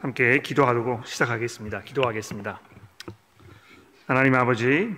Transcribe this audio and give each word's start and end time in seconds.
함께 0.00 0.38
기도하고 0.38 1.02
시작하겠습니다. 1.04 1.82
기도하겠습니다. 1.82 2.60
하나님 4.06 4.32
아버지, 4.36 4.94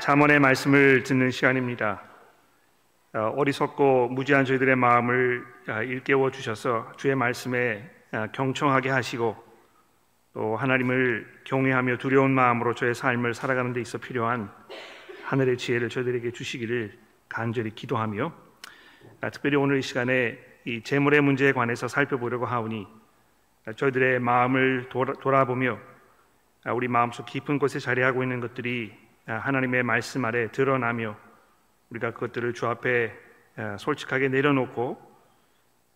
자문의 0.00 0.40
말씀을 0.40 1.02
듣는 1.02 1.30
시간입니다. 1.30 2.02
어리석고 3.12 4.08
무지한 4.08 4.46
저희들의 4.46 4.74
마음을 4.76 5.44
일깨워 5.68 6.30
주셔서 6.30 6.92
주의 6.96 7.14
말씀에 7.14 7.90
경청하게 8.32 8.88
하시고 8.88 9.36
또 10.32 10.56
하나님을 10.56 11.42
경외하며 11.44 11.98
두려운 11.98 12.30
마음으로 12.30 12.74
저의 12.74 12.94
삶을 12.94 13.34
살아가는 13.34 13.74
데 13.74 13.82
있어 13.82 13.98
필요한 13.98 14.50
하늘의 15.24 15.58
지혜를 15.58 15.90
저희들에게 15.90 16.30
주시기를 16.30 16.98
간절히 17.28 17.74
기도하며 17.74 18.32
특별히 19.30 19.56
오늘 19.56 19.78
이 19.78 19.82
시간에 19.82 20.38
이 20.64 20.82
재물의 20.82 21.20
문제에 21.20 21.52
관해서 21.52 21.86
살펴보려고 21.86 22.46
하오니 22.46 23.01
저희들의 23.76 24.18
마음을 24.18 24.88
돌아, 24.90 25.44
보며 25.44 25.78
우리 26.74 26.88
마음속 26.88 27.26
깊은 27.26 27.58
곳에 27.58 27.78
자리하고 27.78 28.22
있는 28.22 28.40
것들이 28.40 28.92
하나님의 29.26 29.82
말씀 29.84 30.24
아래 30.24 30.50
드러나며 30.50 31.16
우리가 31.90 32.12
그것들을 32.12 32.54
주 32.54 32.66
앞에 32.66 33.12
솔직하게 33.78 34.28
내려놓고 34.28 35.12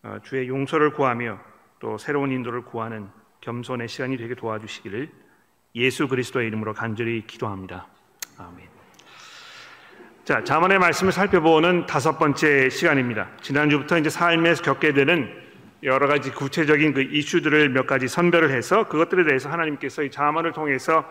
어, 0.03 0.19
주의 0.23 0.47
용서를 0.47 0.91
구하며 0.91 1.39
또 1.79 1.97
새로운 1.97 2.31
인도를 2.31 2.61
구하는 2.61 3.09
겸손의 3.41 3.87
시간이 3.87 4.17
되게 4.17 4.35
도와주시기를 4.35 5.09
예수 5.75 6.07
그리스도의 6.07 6.47
이름으로 6.47 6.73
간절히 6.73 7.25
기도합니다. 7.25 7.87
아멘. 8.37 8.67
자, 10.23 10.43
자문의 10.43 10.79
말씀을 10.79 11.11
살펴보는 11.11 11.87
다섯 11.87 12.17
번째 12.17 12.69
시간입니다. 12.69 13.29
지난주부터 13.41 13.97
이제 13.97 14.09
삶에서 14.09 14.63
겪게 14.63 14.93
되는 14.93 15.46
여러 15.83 16.07
가지 16.07 16.31
구체적인 16.31 16.93
그 16.93 17.01
이슈들을 17.01 17.69
몇 17.69 17.85
가지 17.85 18.07
선별을 18.07 18.49
해서 18.49 18.87
그것들에 18.87 19.23
대해서 19.25 19.49
하나님께서 19.49 20.03
이 20.03 20.09
자문을 20.09 20.51
통해서 20.51 21.05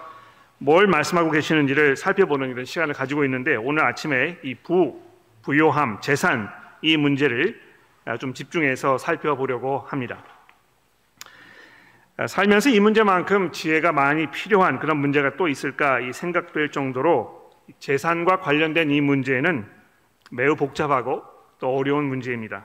뭘 0.59 0.87
말씀하고 0.87 1.31
계시는지를 1.31 1.97
살펴보는 1.97 2.51
이런 2.51 2.65
시간을 2.65 2.95
가지고 2.95 3.25
있는데 3.25 3.55
오늘 3.57 3.85
아침에 3.85 4.39
이 4.43 4.55
부, 4.55 5.01
부요함, 5.43 6.01
재산 6.01 6.51
이 6.83 6.97
문제를 6.97 7.61
좀 8.19 8.35
집중해서 8.35 8.99
살펴보려고 8.99 9.79
합니다. 9.79 10.25
살면서 12.27 12.71
이 12.71 12.81
문제만큼 12.81 13.53
지혜가 13.53 13.93
많이 13.93 14.31
필요한 14.31 14.79
그런 14.79 14.97
문제가 14.97 15.37
또 15.37 15.49
있을까 15.49 16.01
이 16.01 16.13
생각될 16.13 16.71
정도로 16.71 17.51
재산과 17.79 18.41
관련된 18.41 18.91
이 18.91 19.01
문제는 19.01 19.67
매우 20.31 20.57
복잡하고 20.57 21.23
또 21.59 21.77
어려운 21.77 22.05
문제입니다. 22.05 22.65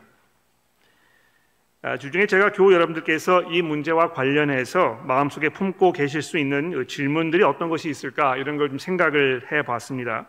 아, 1.83 1.97
주중에 1.97 2.27
제가 2.27 2.51
교우 2.51 2.73
여러분들께서 2.73 3.51
이 3.51 3.63
문제와 3.63 4.13
관련해서 4.13 5.01
마음속에 5.07 5.49
품고 5.49 5.93
계실 5.93 6.21
수 6.21 6.37
있는 6.37 6.85
질문들이 6.87 7.41
어떤 7.41 7.69
것이 7.69 7.89
있을까 7.89 8.37
이런 8.37 8.57
걸 8.57 8.69
좀 8.69 8.77
생각을 8.77 9.51
해 9.51 9.63
봤습니다. 9.63 10.27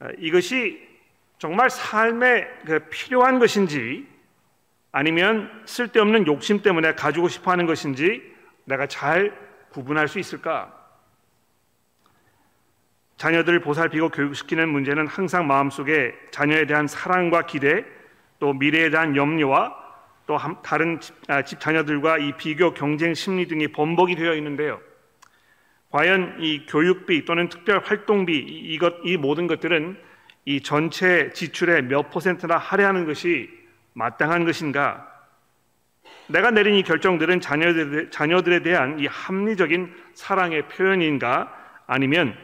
아, 0.00 0.08
이것이 0.18 0.86
정말 1.38 1.70
삶에 1.70 2.46
그 2.66 2.80
필요한 2.90 3.38
것인지 3.38 4.06
아니면 4.92 5.50
쓸데없는 5.64 6.26
욕심 6.26 6.60
때문에 6.60 6.94
가지고 6.94 7.28
싶어 7.28 7.50
하는 7.50 7.64
것인지 7.64 8.22
내가 8.64 8.86
잘 8.86 9.34
구분할 9.70 10.08
수 10.08 10.18
있을까? 10.18 10.76
자녀들을 13.16 13.60
보살피고 13.60 14.10
교육시키는 14.10 14.68
문제는 14.68 15.06
항상 15.06 15.46
마음속에 15.46 16.14
자녀에 16.32 16.66
대한 16.66 16.86
사랑과 16.86 17.46
기대 17.46 17.84
또 18.40 18.52
미래에 18.52 18.90
대한 18.90 19.14
염려와 19.14 19.76
또 20.26 20.38
다른 20.62 20.98
집, 20.98 21.14
아, 21.28 21.42
집 21.42 21.60
자녀들과 21.60 22.18
이 22.18 22.32
비교 22.36 22.74
경쟁 22.74 23.14
심리 23.14 23.46
등이 23.46 23.68
번복이 23.68 24.16
되어 24.16 24.34
있는데요. 24.34 24.80
과연 25.90 26.36
이 26.40 26.66
교육비 26.66 27.24
또는 27.24 27.48
특별 27.48 27.80
활동비 27.84 28.32
이것 28.36 28.94
이 29.04 29.16
모든 29.16 29.46
것들은 29.46 30.00
이 30.44 30.62
전체 30.62 31.30
지출의 31.32 31.82
몇 31.82 32.10
퍼센트나 32.10 32.56
할애하는 32.56 33.06
것이 33.06 33.50
마땅한 33.92 34.44
것인가? 34.44 35.06
내가 36.28 36.50
내린 36.52 36.76
이 36.76 36.82
결정들은 36.82 37.40
자녀들, 37.40 38.10
자녀들에 38.10 38.62
대한 38.62 39.00
이 39.00 39.06
합리적인 39.06 39.92
사랑의 40.14 40.68
표현인가? 40.68 41.52
아니면 41.86 42.36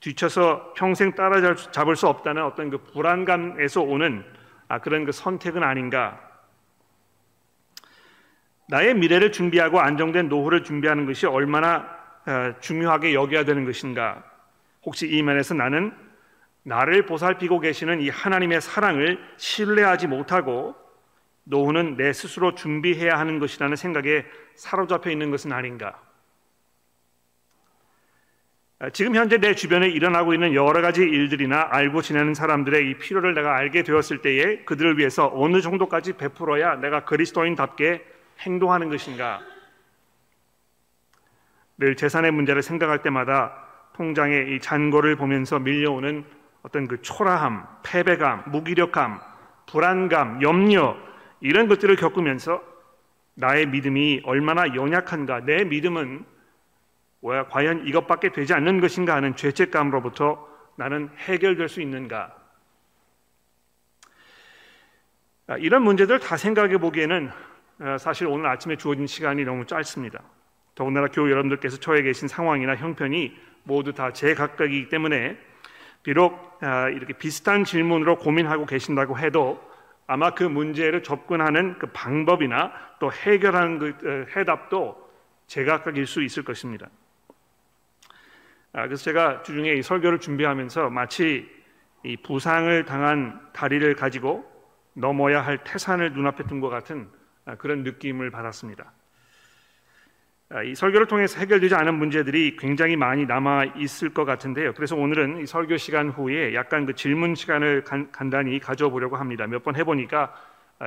뒤쳐서 0.00 0.74
평생 0.76 1.14
따라잡을 1.14 1.96
수 1.96 2.06
없다는 2.08 2.44
어떤 2.44 2.68
그 2.68 2.78
불안감에서 2.78 3.80
오는 3.80 4.22
아, 4.68 4.80
그런 4.80 5.04
그 5.04 5.12
선택은 5.12 5.62
아닌가. 5.62 6.20
나의 8.68 8.94
미래를 8.94 9.30
준비하고 9.30 9.80
안정된 9.80 10.28
노후를 10.28 10.64
준비하는 10.64 11.06
것이 11.06 11.26
얼마나 11.26 11.96
어, 12.26 12.58
중요하게 12.60 13.14
여겨야 13.14 13.44
되는 13.44 13.64
것인가. 13.64 14.24
혹시 14.82 15.08
이 15.08 15.22
면에서 15.22 15.54
나는 15.54 15.94
나를 16.64 17.06
보살피고 17.06 17.60
계시는 17.60 18.00
이 18.00 18.08
하나님의 18.08 18.60
사랑을 18.60 19.20
신뢰하지 19.36 20.08
못하고 20.08 20.74
노후는 21.44 21.96
내 21.96 22.12
스스로 22.12 22.56
준비해야 22.56 23.16
하는 23.16 23.38
것이라는 23.38 23.76
생각에 23.76 24.24
사로잡혀 24.56 25.10
있는 25.10 25.30
것은 25.30 25.52
아닌가. 25.52 26.00
아, 28.78 28.90
지금 28.90 29.14
현재 29.14 29.38
내 29.38 29.54
주변에 29.54 29.88
일어나고 29.88 30.34
있는 30.34 30.52
여러 30.52 30.82
가지 30.82 31.00
일들이나 31.00 31.68
알고 31.70 32.02
지내는 32.02 32.34
사람들의 32.34 32.90
이 32.90 32.94
필요를 32.98 33.32
내가 33.32 33.56
알게 33.56 33.82
되었을 33.82 34.20
때에 34.20 34.64
그들을 34.64 34.98
위해서 34.98 35.30
어느 35.34 35.62
정도까지 35.62 36.18
베풀어야 36.18 36.76
내가 36.76 37.06
그리스도인답게 37.06 38.04
행동하는 38.40 38.90
것인가? 38.90 39.40
늘 41.78 41.96
재산의 41.96 42.32
문제를 42.32 42.62
생각할 42.62 43.00
때마다 43.00 43.64
통장의 43.94 44.54
이 44.54 44.60
잔고를 44.60 45.16
보면서 45.16 45.58
밀려오는 45.58 46.24
어떤 46.60 46.86
그 46.86 47.00
초라함, 47.00 47.66
패배감, 47.82 48.44
무기력함, 48.48 49.20
불안감, 49.70 50.42
염려 50.42 50.98
이런 51.40 51.66
것들을 51.68 51.96
겪으면서 51.96 52.62
나의 53.36 53.68
믿음이 53.68 54.20
얼마나 54.24 54.74
연약한가, 54.74 55.46
내 55.46 55.64
믿음은 55.64 56.35
과연 57.48 57.86
이것밖에 57.86 58.30
되지 58.30 58.54
않는 58.54 58.80
것인가 58.80 59.14
하는 59.14 59.34
죄책감으로부터 59.36 60.46
나는 60.76 61.08
해결될 61.16 61.68
수 61.68 61.80
있는가? 61.80 62.34
아, 65.48 65.56
이런 65.56 65.82
문제들 65.82 66.18
다 66.18 66.36
생각해 66.36 66.78
보기에는 66.78 67.30
아, 67.80 67.98
사실 67.98 68.26
오늘 68.26 68.46
아침에 68.46 68.76
주어진 68.76 69.06
시간이 69.06 69.44
너무 69.44 69.66
짧습니다. 69.66 70.22
더군다나 70.74 71.08
교우 71.08 71.30
여러분들께서 71.30 71.78
처해 71.78 72.02
계신 72.02 72.28
상황이나 72.28 72.76
형편이 72.76 73.36
모두 73.64 73.92
다 73.92 74.12
제각각이기 74.12 74.88
때문에 74.88 75.38
비록 76.02 76.58
아, 76.60 76.88
이렇게 76.88 77.12
비슷한 77.12 77.64
질문으로 77.64 78.18
고민하고 78.18 78.66
계신다고 78.66 79.18
해도 79.18 79.60
아마 80.06 80.30
그 80.30 80.44
문제를 80.44 81.02
접근하는 81.02 81.78
그 81.78 81.88
방법이나 81.88 82.72
또 83.00 83.12
해결하는 83.12 83.78
그 83.78 83.88
어, 83.88 84.38
해답도 84.38 85.06
제각각일 85.46 86.06
수 86.06 86.22
있을 86.22 86.44
것입니다. 86.44 86.88
아, 88.76 88.82
그래서 88.82 89.04
제가 89.04 89.42
주중에 89.42 89.72
이 89.72 89.82
설교를 89.82 90.18
준비하면서 90.18 90.90
마치 90.90 91.48
이 92.04 92.14
부상을 92.18 92.84
당한 92.84 93.40
다리를 93.54 93.94
가지고 93.94 94.44
넘어야 94.92 95.40
할 95.40 95.64
태산을 95.64 96.12
눈앞에 96.12 96.44
둔 96.44 96.60
것 96.60 96.68
같은 96.68 97.08
아, 97.46 97.54
그런 97.54 97.84
느낌을 97.84 98.30
받았습니다. 98.30 98.92
아, 100.50 100.62
이 100.62 100.74
설교를 100.74 101.06
통해서 101.06 101.40
해결되지 101.40 101.74
않은 101.74 101.94
문제들이 101.94 102.56
굉장히 102.58 102.96
많이 102.96 103.24
남아 103.24 103.64
있을 103.76 104.12
것 104.12 104.26
같은데요. 104.26 104.74
그래서 104.74 104.94
오늘은 104.94 105.40
이 105.40 105.46
설교 105.46 105.78
시간 105.78 106.10
후에 106.10 106.52
약간 106.52 106.84
그 106.84 106.92
질문 106.94 107.34
시간을 107.34 107.82
간, 107.84 108.12
간단히 108.12 108.58
가져보려고 108.58 109.16
합니다. 109.16 109.46
몇 109.46 109.64
번 109.64 109.74
해보니까 109.76 110.34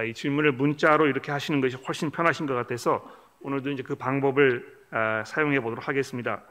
이 0.07 0.13
질문을 0.13 0.51
문자로 0.51 1.07
이렇게 1.07 1.31
하시는 1.31 1.59
것이 1.59 1.75
훨씬 1.87 2.11
편하신 2.11 2.45
것 2.45 2.53
같아서 2.53 3.03
오늘도 3.41 3.71
이제 3.71 3.81
그 3.81 3.95
방법을 3.95 4.77
사용해 5.25 5.59
보도록 5.61 5.87
하겠습니다. 5.87 6.43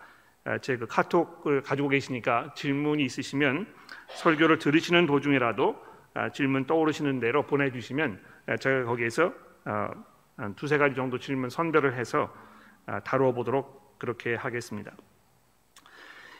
아, 0.45 0.59
제그 0.59 0.87
카톡을 0.87 1.63
가지고 1.63 1.89
계시니까 1.89 2.55
질문이 2.55 3.05
있으시면 3.05 3.67
설교를 4.17 4.59
들으시는 4.59 5.07
도중이라도 5.07 5.89
아, 6.15 6.31
질문 6.31 6.67
떠오르시는 6.67 7.21
대로 7.21 7.47
보내주시면 7.47 8.21
아, 8.47 8.57
제가 8.57 8.85
거기에서 8.85 9.33
두세 10.57 10.79
가지 10.79 10.95
정도 10.95 11.19
질문 11.19 11.51
선별을 11.51 11.95
해서 11.95 12.33
다루어 13.05 13.33
보도록 13.33 13.99
그렇게 13.99 14.35
하겠습니다. 14.35 14.93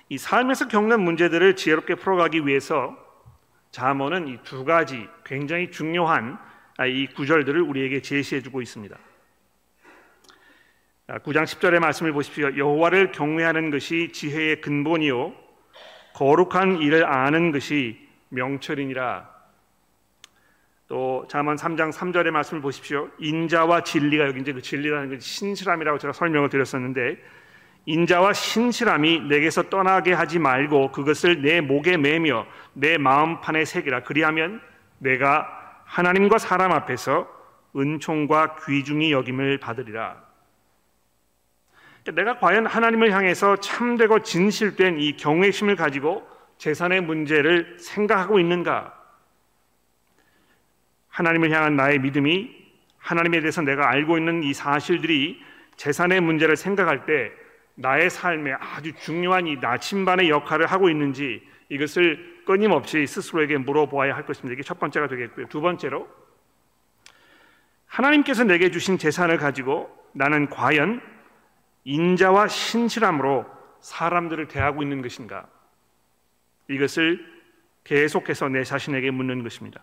이 0.09 0.17
삶에서 0.17 0.69
겪는 0.69 1.03
문제들을 1.03 1.57
지혜롭게 1.57 1.97
풀어가기 1.97 2.47
위해서 2.47 2.97
자문은 3.71 4.29
이 4.29 4.39
두 4.45 4.65
가지 4.65 5.07
굉장히 5.25 5.71
중요한 5.71 6.39
이 6.87 7.07
구절들을 7.09 7.61
우리에게 7.61 8.01
제시해주고 8.01 8.63
있습니다. 8.63 8.97
9장 11.09 11.45
10절의 11.45 11.79
말씀을 11.79 12.13
보십시오. 12.13 12.55
여호와를 12.55 13.13
경외하는 13.13 13.71
것이 13.71 14.11
지혜의 14.13 14.61
근본이요 14.61 15.33
거룩한 16.15 16.83
일을 16.83 17.07
아는 17.07 17.51
것이 17.51 17.99
명철이니라. 18.29 19.39
또 20.87 21.27
잠언 21.31 21.57
3장 21.57 21.93
3절의 21.93 22.31
말씀을 22.31 22.61
보십시오. 22.61 23.09
인자와 23.19 23.85
진리가 23.85 24.27
여기 24.27 24.41
이제 24.41 24.53
그 24.53 24.61
진리라는 24.61 25.09
그 25.09 25.21
신실함이라고 25.21 25.99
제가 25.99 26.13
설명을 26.13 26.51
드렸었는데 26.51 27.17
인자와 27.87 28.35
신실함이 28.35 29.21
내게서 29.21 29.71
떠나게 29.71 30.13
하지 30.13 30.39
말고 30.39 30.93
그것을 30.93 31.41
내 31.41 31.63
목에 31.63 31.97
매며 31.97 32.47
내 32.75 32.99
마음판에 32.99 33.65
새기라. 33.65 34.03
그리하면 34.03 34.61
내가 34.99 35.47
하나님과 35.85 36.37
사람 36.37 36.73
앞에서 36.73 37.27
은총과 37.75 38.57
귀중히 38.67 39.13
여김을 39.13 39.59
받으리라. 39.59 40.28
내가 42.15 42.39
과연 42.39 42.67
하나님을 42.67 43.13
향해서 43.13 43.57
참되고 43.57 44.23
진실된 44.23 44.99
이 44.99 45.17
경외심을 45.17 45.77
가지고 45.77 46.27
재산의 46.59 47.03
문제를 47.03 47.77
생각하고 47.79 48.39
있는가? 48.39 48.95
하나님을 51.09 51.51
향한 51.51 51.77
나의 51.77 51.99
믿음이 51.99 52.57
하나님에 52.99 53.41
대해서 53.41 53.63
내가 53.63 53.91
알고 53.91 54.19
있는 54.19 54.43
이 54.43 54.53
사실들이 54.55 55.41
재산의 55.77 56.21
문제를 56.21 56.57
생각할 56.57 57.07
때 57.07 57.33
나의 57.75 58.11
삶에 58.11 58.53
아주 58.53 58.93
중요한 58.95 59.47
이 59.47 59.57
나침반의 59.57 60.31
역할을 60.31 60.67
하고 60.67 60.91
있는지 60.91 61.47
이것을 61.69 62.43
끊임없이 62.45 63.07
스스로에게 63.07 63.59
물어보아야 63.59 64.15
할 64.17 64.27
것입니다. 64.27 64.55
이게 64.55 64.63
첫 64.63 64.81
번째가 64.81 65.07
되겠고요. 65.09 65.47
두 65.47 65.61
번째로 65.61 66.09
하나님께서 67.87 68.45
내게 68.45 68.71
주신 68.71 68.99
재산을 68.99 69.39
가지고 69.39 69.91
나는 70.13 70.49
과연 70.49 71.01
인자와 71.89 72.49
신실함으로 72.49 73.47
사람들을 73.81 74.47
대하고 74.49 74.83
있는 74.83 75.01
것인가? 75.01 75.49
이것을 76.69 77.25
계속해서 77.85 78.51
내 78.51 78.63
자신에게 78.63 79.11
묻는 79.11 79.43
것입니다. 79.43 79.81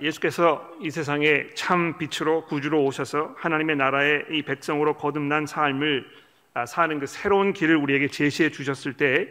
예수께서 0.00 0.70
이 0.80 0.90
세상에 0.90 1.50
참 1.54 1.98
빛으로 1.98 2.44
구주로 2.46 2.84
오셔서 2.84 3.34
하나님의 3.36 3.74
나라의 3.74 4.26
이 4.30 4.42
백성으로 4.42 4.96
거듭난 4.96 5.46
삶을 5.46 6.06
아, 6.54 6.66
사는 6.66 7.00
그 7.00 7.06
새로운 7.06 7.52
길을 7.52 7.74
우리에게 7.74 8.06
제시해 8.06 8.50
주셨을 8.50 8.92
때 8.92 9.28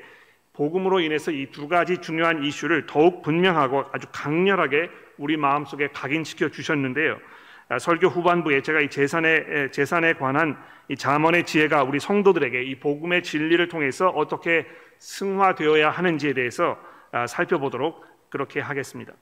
복음으로 0.51 0.99
인해서 0.99 1.31
이 1.31 1.45
두 1.53 1.69
가지 1.69 1.99
중요한 1.99 2.43
이슈를 2.43 2.85
더욱 2.85 3.21
분명하고 3.21 3.85
아주 3.93 4.07
강렬하게 4.11 4.89
우리 5.17 5.38
마음속에 5.38 5.88
각인시켜 5.93 6.49
주셨는데요. 6.49 7.17
아, 7.71 7.79
설교 7.79 8.07
후반부에 8.07 8.62
제가 8.63 8.81
이 8.81 8.89
재산에 8.89 9.71
재산에 9.71 10.15
관한 10.15 10.62
이 10.89 10.97
자문의 10.97 11.45
지혜가 11.45 11.83
우리 11.83 12.01
성도들에게 12.01 12.63
이 12.63 12.75
복음의 12.75 13.23
진리를 13.23 13.65
통해서 13.69 14.09
어떻게 14.09 14.68
승화되어야 14.97 15.89
하는지에 15.89 16.33
대해서 16.33 16.77
아, 17.13 17.27
살펴보도록 17.27 18.06
그렇게 18.29 18.59
하겠습니다. 18.59 19.13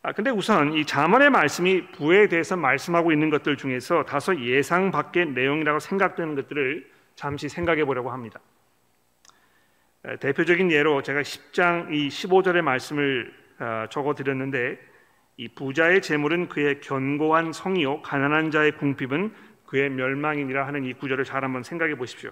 아, 0.00 0.12
근데 0.12 0.30
우선 0.30 0.72
이 0.72 0.86
자문의 0.86 1.28
말씀이 1.28 1.88
부에 1.88 2.28
대해서 2.28 2.56
말씀하고 2.56 3.12
있는 3.12 3.28
것들 3.28 3.58
중에서 3.58 4.04
다소 4.04 4.40
예상 4.40 4.90
밖의 4.90 5.32
내용이라고 5.32 5.80
생각되는 5.80 6.34
것들을 6.34 6.90
잠시 7.14 7.50
생각해 7.50 7.84
보려고 7.84 8.10
합니다. 8.10 8.40
대표적인 10.20 10.72
예로 10.72 11.02
제가 11.02 11.20
10장 11.20 11.92
이 11.92 12.08
15절의 12.08 12.62
말씀을 12.62 13.34
아, 13.58 13.86
적어 13.90 14.14
드렸는데 14.14 14.95
이 15.38 15.48
부자의 15.48 16.00
재물은 16.00 16.48
그의 16.48 16.80
견고한 16.80 17.52
성이요 17.52 18.00
가난한 18.02 18.50
자의 18.50 18.72
궁핍은 18.76 19.34
그의 19.66 19.90
멸망이니라 19.90 20.66
하는 20.66 20.84
이 20.84 20.94
구절을 20.94 21.24
잘 21.24 21.44
한번 21.44 21.62
생각해 21.62 21.96
보십시오. 21.96 22.30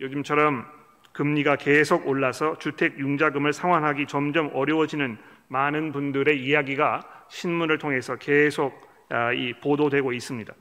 요즘처럼 0.00 0.66
금리가 1.12 1.56
계속 1.56 2.06
올라서 2.06 2.58
주택 2.58 2.98
융자금을 2.98 3.54
상환하기 3.54 4.06
점점 4.06 4.50
어려워지는 4.52 5.16
많은 5.48 5.92
분들의 5.92 6.42
이야기가 6.44 7.00
신문을 7.28 7.78
통해서 7.78 8.16
계속 8.16 8.86
아, 9.08 9.32
이 9.32 9.54
보도되고 9.54 10.12
있습니다. 10.12 10.52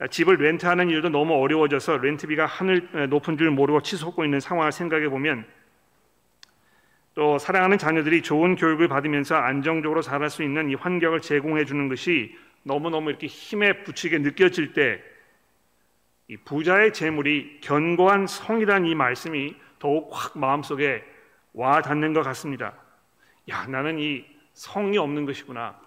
아, 0.00 0.06
집을 0.08 0.36
렌트하는 0.36 0.90
일도 0.90 1.08
너무 1.08 1.34
어려워져서 1.34 1.98
렌트비가 1.98 2.44
하늘 2.44 3.08
높은 3.08 3.38
줄 3.38 3.50
모르고 3.50 3.80
치솟고 3.80 4.24
있는 4.24 4.40
상황을 4.40 4.72
생각해 4.72 5.08
보면 5.08 5.46
또 7.14 7.38
사랑하는 7.38 7.78
자녀들이 7.78 8.22
좋은 8.22 8.56
교육을 8.56 8.88
받으면서 8.88 9.36
안정적으로 9.36 10.00
자랄 10.00 10.30
수 10.30 10.42
있는 10.42 10.70
이 10.70 10.74
환경을 10.74 11.20
제공해 11.20 11.64
주는 11.64 11.88
것이 11.88 12.34
너무너무 12.62 13.10
이렇게 13.10 13.26
힘에 13.26 13.82
부치게 13.84 14.18
느껴질 14.18 14.72
때 14.72 15.12
이 16.32 16.36
부자의 16.38 16.94
재물이 16.94 17.60
견고한 17.60 18.26
성이라는 18.26 18.88
이 18.88 18.94
말씀이 18.94 19.54
더욱 19.78 20.08
확 20.12 20.38
마음속에 20.38 21.04
와 21.52 21.82
닿는 21.82 22.14
것 22.14 22.22
같습니다. 22.22 22.72
야, 23.50 23.66
나는 23.66 23.98
이 23.98 24.24
성이 24.54 24.96
없는 24.96 25.26
것이구나. 25.26 25.78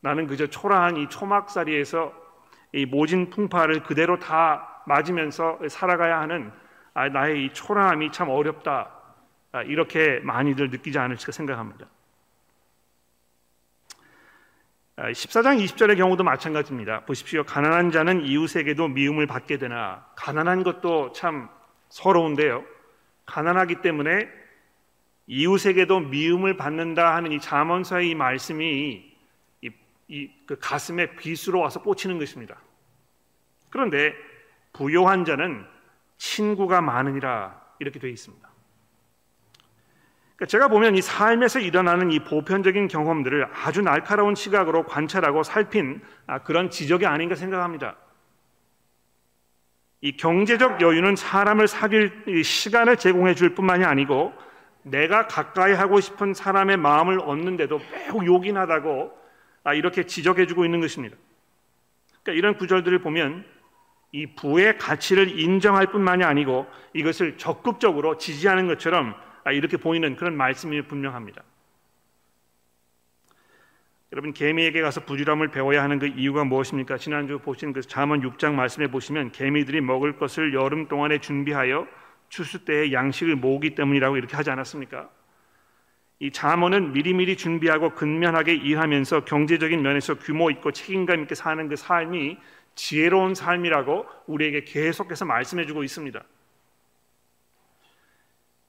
나는 0.00 0.26
그저 0.26 0.48
초라한 0.48 0.96
이 0.96 1.08
초막살이에서 1.08 2.12
이 2.72 2.84
모진 2.84 3.30
풍파를 3.30 3.84
그대로 3.84 4.18
다 4.18 4.82
맞으면서 4.86 5.60
살아가야 5.68 6.20
하는 6.20 6.50
아, 6.92 7.08
나의 7.08 7.44
이 7.44 7.52
초라함이 7.52 8.10
참 8.10 8.28
어렵다. 8.28 8.90
아, 9.56 9.62
이렇게 9.62 10.20
많이들 10.22 10.68
느끼지 10.68 10.98
않을까 10.98 11.32
생각합니다. 11.32 11.86
14장 14.98 15.46
아, 15.46 15.56
20절의 15.56 15.96
경우도 15.96 16.24
마찬가지입니다. 16.24 17.06
보십시오. 17.06 17.42
가난한 17.42 17.90
자는 17.90 18.26
이웃에게도 18.26 18.88
미움을 18.88 19.26
받게 19.26 19.56
되나 19.56 20.06
가난한 20.14 20.62
것도 20.62 21.12
참 21.12 21.48
서러운데요. 21.88 22.66
가난하기 23.24 23.80
때문에 23.80 24.28
이웃에게도 25.26 26.00
미움을 26.00 26.58
받는다 26.58 27.14
하는 27.14 27.32
이 27.32 27.40
잠언서의 27.40 28.10
이 28.10 28.14
말씀이 28.14 29.10
이, 29.62 29.70
이 30.08 30.30
그 30.44 30.58
가슴에 30.60 31.16
빗으로 31.16 31.60
와서 31.60 31.80
꽂히는 31.82 32.18
것입니다. 32.18 32.60
그런데 33.70 34.14
부요한 34.74 35.24
자는 35.24 35.66
친구가 36.18 36.82
많으니라 36.82 37.58
이렇게 37.78 37.98
되어 37.98 38.10
있습니다. 38.10 38.45
그러니까 40.36 40.46
제가 40.46 40.68
보면 40.68 40.96
이 40.96 41.02
삶에서 41.02 41.60
일어나는 41.60 42.10
이 42.10 42.20
보편적인 42.20 42.88
경험들을 42.88 43.48
아주 43.52 43.80
날카로운 43.80 44.34
시각으로 44.34 44.84
관찰하고 44.84 45.42
살핀 45.42 46.02
아, 46.26 46.40
그런 46.40 46.70
지적이 46.70 47.06
아닌가 47.06 47.34
생각합니다. 47.34 47.96
이 50.02 50.16
경제적 50.16 50.82
여유는 50.82 51.16
사람을 51.16 51.66
사귈 51.66 52.44
시간을 52.44 52.98
제공해 52.98 53.34
줄 53.34 53.54
뿐만이 53.54 53.84
아니고 53.84 54.34
내가 54.82 55.26
가까이 55.26 55.72
하고 55.72 56.00
싶은 56.00 56.34
사람의 56.34 56.76
마음을 56.76 57.18
얻는데도 57.18 57.80
매우 57.90 58.24
요긴하다고 58.24 59.10
아, 59.64 59.74
이렇게 59.74 60.04
지적해 60.04 60.46
주고 60.46 60.66
있는 60.66 60.80
것입니다. 60.80 61.16
그러니까 62.22 62.38
이런 62.38 62.56
구절들을 62.56 62.98
보면 62.98 63.44
이 64.12 64.26
부의 64.34 64.76
가치를 64.78 65.40
인정할 65.40 65.86
뿐만이 65.86 66.24
아니고 66.24 66.66
이것을 66.92 67.38
적극적으로 67.38 68.18
지지하는 68.18 68.66
것처럼 68.66 69.14
아, 69.14 69.25
이렇게 69.52 69.76
보이는 69.76 70.16
그런 70.16 70.36
말씀이 70.36 70.82
분명합니다. 70.82 71.42
여러분 74.12 74.32
개미에게 74.32 74.82
가서 74.82 75.04
부지런을 75.04 75.48
배워야 75.48 75.82
하는 75.82 75.98
그 75.98 76.06
이유가 76.06 76.44
무엇입니까? 76.44 76.96
지난주 76.96 77.38
보신 77.38 77.72
그 77.72 77.82
잠언 77.82 78.20
6장 78.20 78.54
말씀에 78.54 78.86
보시면 78.86 79.32
개미들이 79.32 79.80
먹을 79.80 80.16
것을 80.16 80.54
여름 80.54 80.86
동안에 80.86 81.18
준비하여 81.18 81.86
추수 82.28 82.64
때에 82.64 82.92
양식을 82.92 83.36
모으기 83.36 83.74
때문이라고 83.74 84.16
이렇게 84.16 84.36
하지 84.36 84.50
않았습니까? 84.50 85.10
이 86.18 86.30
잠언은 86.30 86.92
미리미리 86.92 87.36
준비하고 87.36 87.90
근면하게 87.90 88.54
일하면서 88.54 89.24
경제적인 89.24 89.82
면에서 89.82 90.14
규모 90.14 90.50
있고 90.50 90.72
책임감 90.72 91.22
있게 91.22 91.34
사는 91.34 91.68
그 91.68 91.76
삶이 91.76 92.38
지혜로운 92.74 93.34
삶이라고 93.34 94.06
우리에게 94.26 94.64
계속해서 94.64 95.24
말씀해 95.24 95.66
주고 95.66 95.82
있습니다. 95.82 96.22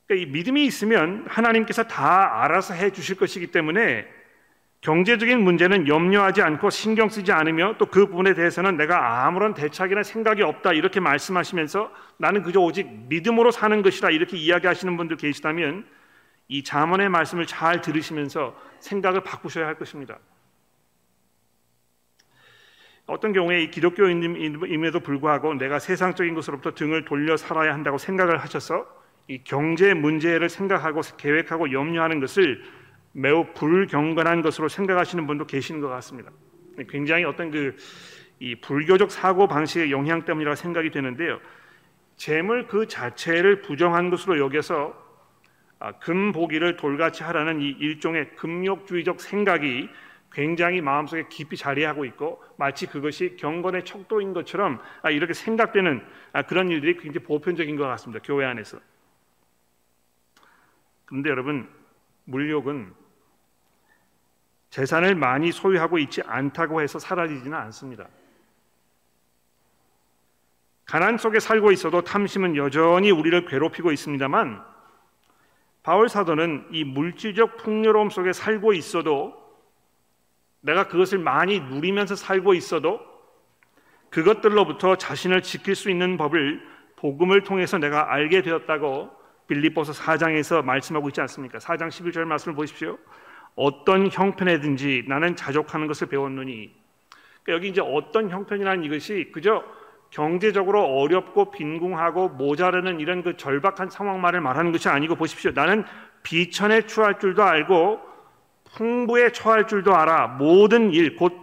그러니까 0.07 0.27
이 0.27 0.31
믿음이 0.31 0.65
있으면 0.65 1.25
하나님께서 1.27 1.83
다 1.83 2.43
알아서 2.43 2.73
해 2.73 2.91
주실 2.91 3.17
것이기 3.17 3.47
때문에 3.47 4.07
경제적인 4.81 5.41
문제는 5.41 5.87
염려하지 5.87 6.41
않고 6.41 6.69
신경 6.69 7.09
쓰지 7.09 7.31
않으며 7.31 7.75
또 7.77 7.87
그 7.87 8.05
부분에 8.05 8.33
대해서는 8.33 8.77
내가 8.77 9.25
아무런 9.25 9.53
대책이나 9.53 10.03
생각이 10.03 10.43
없다 10.43 10.73
이렇게 10.73 10.99
말씀하시면서 10.99 11.91
나는 12.17 12.43
그저 12.43 12.61
오직 12.61 12.87
믿음으로 13.09 13.51
사는 13.51 13.81
것이다 13.81 14.11
이렇게 14.11 14.37
이야기하시는 14.37 14.95
분들 14.95 15.17
계시다면 15.17 15.85
이 16.47 16.63
자문의 16.63 17.09
말씀을 17.09 17.45
잘 17.45 17.81
들으시면서 17.81 18.55
생각을 18.79 19.21
바꾸셔야 19.23 19.67
할 19.67 19.75
것입니다. 19.75 20.19
어떤 23.07 23.33
경우에 23.33 23.63
이 23.63 23.71
기독교인임에도 23.71 24.99
불구하고 24.99 25.53
내가 25.55 25.79
세상적인 25.79 26.35
것으로부터 26.35 26.73
등을 26.73 27.03
돌려 27.03 27.35
살아야 27.35 27.73
한다고 27.73 27.97
생각을 27.97 28.37
하셔서 28.37 28.85
이 29.27 29.43
경제 29.43 29.93
문제를 29.93 30.49
생각하고 30.49 31.01
계획하고 31.17 31.71
염려하는 31.71 32.19
것을 32.19 32.63
매우 33.11 33.45
불경건한 33.53 34.41
것으로 34.41 34.69
생각하시는 34.69 35.27
분도 35.27 35.45
계시는 35.45 35.81
것 35.81 35.89
같습니다. 35.89 36.31
굉장히 36.89 37.23
어떤 37.23 37.51
그 37.51 37.75
이 38.39 38.55
불교적 38.55 39.11
사고 39.11 39.47
방식의 39.47 39.91
영향 39.91 40.23
때문이라고 40.23 40.55
생각이 40.55 40.91
되는데요. 40.91 41.39
재물 42.17 42.67
그 42.67 42.87
자체를 42.87 43.61
부정한 43.61 44.09
것으로 44.09 44.39
여겨서 44.39 45.05
아, 45.79 45.91
금보기를 45.93 46.75
돌같이 46.75 47.23
하라는 47.23 47.61
이 47.61 47.69
일종의 47.69 48.35
금욕주의적 48.35 49.21
생각이 49.21 49.89
굉장히 50.31 50.81
마음속에 50.81 51.25
깊이 51.29 51.55
자리하고 51.55 52.05
있고 52.05 52.43
마치 52.57 52.87
그것이 52.87 53.37
경건의 53.37 53.85
척도인 53.85 54.33
것처럼 54.33 54.81
아, 55.03 55.11
이렇게 55.11 55.33
생각되는 55.33 56.03
아, 56.33 56.41
그런 56.43 56.69
일들이 56.69 56.97
굉장히 56.97 57.25
보편적인 57.25 57.75
것 57.75 57.87
같습니다. 57.87 58.23
교회 58.23 58.45
안에서. 58.45 58.79
그런데 61.07 61.29
여러분 61.29 61.67
물욕은 62.25 62.93
재산을 64.69 65.15
많이 65.15 65.51
소유하고 65.51 65.97
있지 65.97 66.21
않다고 66.21 66.81
해서 66.81 66.99
사라지지는 66.99 67.57
않습니다. 67.57 68.07
가난 70.85 71.17
속에 71.17 71.39
살고 71.39 71.71
있어도 71.71 72.01
탐심은 72.01 72.55
여전히 72.55 73.11
우리를 73.11 73.45
괴롭히고 73.45 73.91
있습니다만 73.91 74.63
바울 75.83 76.09
사도는 76.09 76.67
이 76.71 76.83
물질적 76.83 77.57
풍요로움 77.57 78.09
속에 78.09 78.33
살고 78.33 78.73
있어도 78.73 79.33
내가 80.59 80.87
그것을 80.89 81.19
많이 81.19 81.61
누리면서 81.61 82.15
살고 82.15 82.53
있어도 82.53 82.99
그것들로부터 84.09 84.97
자신을 84.97 85.41
지킬 85.41 85.75
수 85.75 85.89
있는 85.89 86.17
법을 86.17 86.61
복음을 86.97 87.43
통해서 87.43 87.77
내가 87.77 88.11
알게 88.11 88.41
되었다고 88.41 89.16
빌립보서 89.47 89.93
4장에서 89.93 90.63
말씀하고 90.63 91.09
있지 91.09 91.21
않습니까? 91.21 91.57
4장 91.59 91.89
11절 91.89 92.25
말씀을 92.25 92.55
보십시오. 92.55 92.97
어떤 93.55 94.09
형편에든지 94.11 95.05
나는 95.07 95.35
자족하는 95.35 95.87
것을 95.87 96.07
배웠느니 96.07 96.71
그러니까 97.43 97.53
여기 97.53 97.69
이제 97.69 97.81
어떤 97.81 98.29
형편이라는 98.29 98.83
이것이 98.83 99.31
그저 99.33 99.63
경제적으로 100.09 100.85
어렵고 100.85 101.51
빈궁하고 101.51 102.29
모자르는 102.29 102.99
이런 102.99 103.23
그 103.23 103.35
절박한 103.35 103.89
상황만을 103.89 104.41
말하는 104.41 104.71
것이 104.71 104.89
아니고 104.89 105.15
보십시오. 105.15 105.51
나는 105.51 105.83
비천에 106.23 106.81
처할 106.85 107.19
줄도 107.19 107.43
알고 107.43 107.99
풍부에 108.75 109.31
처할 109.31 109.67
줄도 109.67 109.95
알아. 109.95 110.27
모든 110.27 110.93
일, 110.93 111.15
곧 111.15 111.33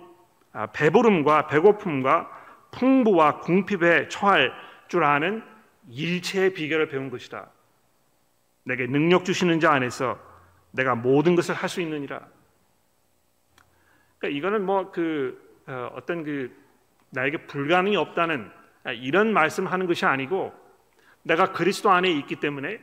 아, 0.52 0.66
배부름과 0.66 1.48
배고픔과 1.48 2.30
풍부와 2.70 3.40
궁핍에 3.40 4.08
처할 4.08 4.52
줄 4.88 5.04
아는 5.04 5.42
일체의 5.90 6.54
비결을 6.54 6.88
배운 6.88 7.10
것이다. 7.10 7.50
내게 8.64 8.86
능력 8.86 9.24
주시는 9.24 9.60
자 9.60 9.72
안에서 9.72 10.18
내가 10.72 10.94
모든 10.94 11.36
것을 11.36 11.54
할 11.54 11.68
수 11.68 11.80
있느니라. 11.80 12.20
그러니까 14.18 14.38
이거는 14.38 14.66
뭐 14.66 14.90
그 14.90 15.42
어, 15.66 15.90
어떤 15.94 16.24
그 16.24 16.54
나에게 17.10 17.46
불가능이 17.46 17.96
없다는 17.96 18.50
아, 18.84 18.92
이런 18.92 19.32
말씀하는 19.32 19.86
것이 19.86 20.04
아니고 20.04 20.52
내가 21.22 21.52
그리스도 21.52 21.90
안에 21.90 22.10
있기 22.10 22.36
때문에 22.36 22.80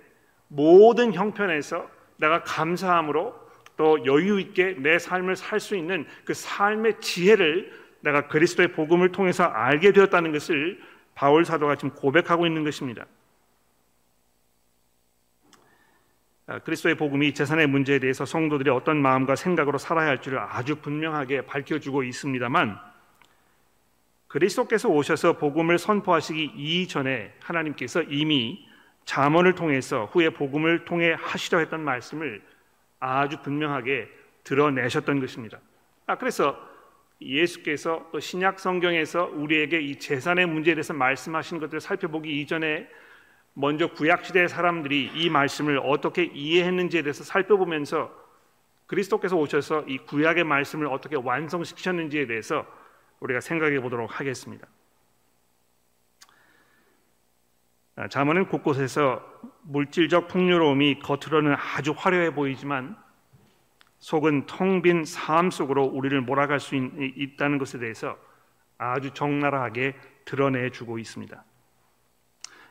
모든 0.47 1.13
형편에서 1.13 1.89
내가 2.17 2.43
감사함으로 2.43 3.39
또 3.77 4.05
여유 4.05 4.39
있게 4.39 4.75
내 4.79 4.99
삶을 4.99 5.35
살 5.35 5.59
수 5.59 5.75
있는 5.75 6.07
그 6.25 6.33
삶의 6.33 7.01
지혜를 7.01 7.71
내가 8.01 8.27
그리스도의 8.27 8.71
복음을 8.71 9.11
통해서 9.11 9.43
알게 9.43 9.91
되었다는 9.91 10.31
것을 10.31 10.81
바울 11.13 11.45
사도가 11.45 11.75
지금 11.75 11.91
고백하고 11.91 12.47
있는 12.47 12.63
것입니다. 12.63 13.05
아, 16.40 16.40
그리스도의 16.59 16.95
복음이 16.95 17.33
재산의 17.33 17.67
문제에 17.67 17.99
대해서 17.99 18.25
성도들이 18.25 18.69
어떤 18.69 19.01
마음과 19.01 19.35
생각으로 19.35 19.77
살아야 19.77 20.07
할지를 20.07 20.39
아주 20.39 20.75
분명하게 20.77 21.45
밝혀주고 21.45 22.03
있습니다만 22.03 22.79
그리스도께서 24.27 24.87
오셔서 24.89 25.37
복음을 25.37 25.77
선포하시기 25.77 26.53
이전에 26.55 27.33
하나님께서 27.41 28.03
이미 28.03 28.65
잠언을 29.05 29.55
통해서 29.55 30.05
후에 30.05 30.29
복음을 30.29 30.85
통해 30.85 31.15
하시려 31.19 31.59
했던 31.59 31.81
말씀을 31.81 32.41
아주 32.99 33.41
분명하게 33.41 34.09
드러내셨던 34.43 35.19
것입니다. 35.19 35.59
아 36.07 36.17
그래서 36.17 36.57
예수께서 37.21 38.07
또 38.11 38.19
신약 38.19 38.59
성경에서 38.59 39.25
우리에게 39.33 39.81
이 39.81 39.99
재산의 39.99 40.47
문제에 40.47 40.75
대해서 40.75 40.93
말씀하신 40.93 41.59
것들을 41.59 41.81
살펴보기 41.81 42.41
이전에 42.41 42.87
먼저 43.53 43.87
구약 43.87 44.25
시대의 44.25 44.47
사람들이 44.47 45.11
이 45.13 45.29
말씀을 45.29 45.79
어떻게 45.83 46.23
이해했는지에 46.23 47.01
대해서 47.01 47.23
살펴보면서 47.23 48.11
그리스도께서 48.87 49.35
오셔서 49.37 49.83
이 49.87 49.97
구약의 49.99 50.43
말씀을 50.43 50.87
어떻게 50.87 51.15
완성시키셨는지에 51.15 52.27
대해서 52.27 52.65
우리가 53.19 53.39
생각해 53.39 53.79
보도록 53.79 54.19
하겠습니다. 54.19 54.67
아, 57.95 58.07
자문은 58.07 58.47
곳곳에서 58.47 59.23
물질적 59.63 60.27
풍요로움이 60.27 60.99
겉으로는 60.99 61.55
아주 61.55 61.93
화려해 61.95 62.33
보이지만 62.33 62.97
속은 63.99 64.47
텅 64.47 64.81
빈 64.81 65.03
삶 65.03 65.51
속으로 65.51 65.85
우리를 65.85 66.19
몰아갈 66.21 66.59
수 66.59 66.75
있, 66.75 67.37
다는 67.37 67.59
것에 67.59 67.77
대해서 67.77 68.17
아주 68.77 69.11
적나라하게 69.11 69.95
드러내 70.25 70.71
주고 70.71 70.97
있습니다. 70.97 71.43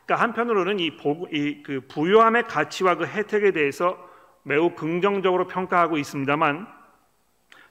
그러니까 0.05 0.23
한편으로는 0.23 0.79
이, 0.79 0.91
이그 1.31 1.87
부유함의 1.87 2.43
가치와 2.43 2.95
그 2.95 3.05
혜택에 3.05 3.51
대해서 3.51 3.97
매우 4.43 4.73
긍정적으로 4.75 5.47
평가하고 5.47 5.97
있습니다만 5.97 6.67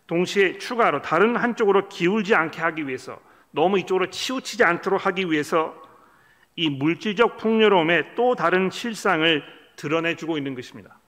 동시에 0.06 0.58
추가로 0.58 1.02
다른 1.02 1.37
한쪽으로 1.37 1.88
기울지 1.88 2.34
않게 2.34 2.60
하기 2.60 2.87
위해서 2.87 3.20
너무 3.50 3.78
이쪽으로 3.78 4.10
치우치지 4.10 4.64
않도록 4.64 5.06
하기 5.06 5.30
위해서 5.30 5.80
이 6.56 6.68
물질적 6.68 7.37
풍요로움의 7.37 8.14
또 8.14 8.34
다른 8.34 8.70
실상을 8.70 9.42
드러내주고 9.76 10.37
있는 10.37 10.54
것입니다. 10.54 10.99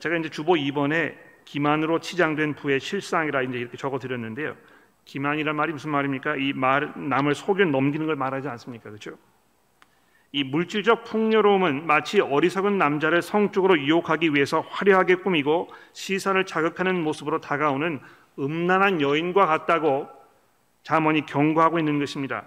제가 0.00 0.16
이제 0.16 0.28
주보 0.28 0.54
2번에 0.54 1.16
기만으로 1.44 2.00
치장된 2.00 2.54
부의 2.54 2.80
실상이라 2.80 3.42
이제 3.42 3.58
이렇게 3.58 3.76
적어드렸는데요. 3.76 4.56
기만이란 5.08 5.56
말이 5.56 5.72
무슨 5.72 5.90
말입니까? 5.90 6.36
이 6.36 6.52
말, 6.52 6.92
남을 6.94 7.34
속여 7.34 7.64
넘기는 7.64 8.06
걸 8.06 8.14
말하지 8.14 8.46
않습니까? 8.48 8.90
그렇죠? 8.90 9.12
이 10.32 10.44
물질적 10.44 11.04
풍요로움은 11.04 11.86
마치 11.86 12.20
어리석은 12.20 12.76
남자를 12.76 13.22
성적으로 13.22 13.78
유혹하기 13.78 14.34
위해서 14.34 14.60
화려하게 14.60 15.16
꾸미고 15.16 15.70
시선을 15.94 16.44
자극하는 16.44 17.02
모습으로 17.02 17.40
다가오는 17.40 18.00
음란한 18.38 19.00
여인과 19.00 19.46
같다고 19.46 20.08
자문이 20.82 21.24
경고하고 21.24 21.78
있는 21.78 21.98
것입니다. 21.98 22.44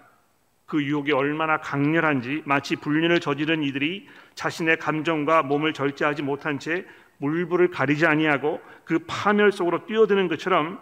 그 0.67 0.83
유혹이 0.83 1.13
얼마나 1.13 1.57
강렬한지 1.57 2.43
마치 2.45 2.75
불륜을 2.75 3.21
저지른 3.21 3.63
이들이 3.63 4.07
자신의 4.35 4.77
감정과 4.77 5.41
몸을 5.43 5.73
절제하지 5.73 6.21
못한 6.21 6.59
채 6.59 6.85
물불을 7.17 7.71
가리지 7.71 8.05
아니하고 8.05 8.61
그 8.85 8.99
파멸 9.07 9.51
속으로 9.51 9.87
뛰어드는 9.87 10.27
것처럼 10.27 10.79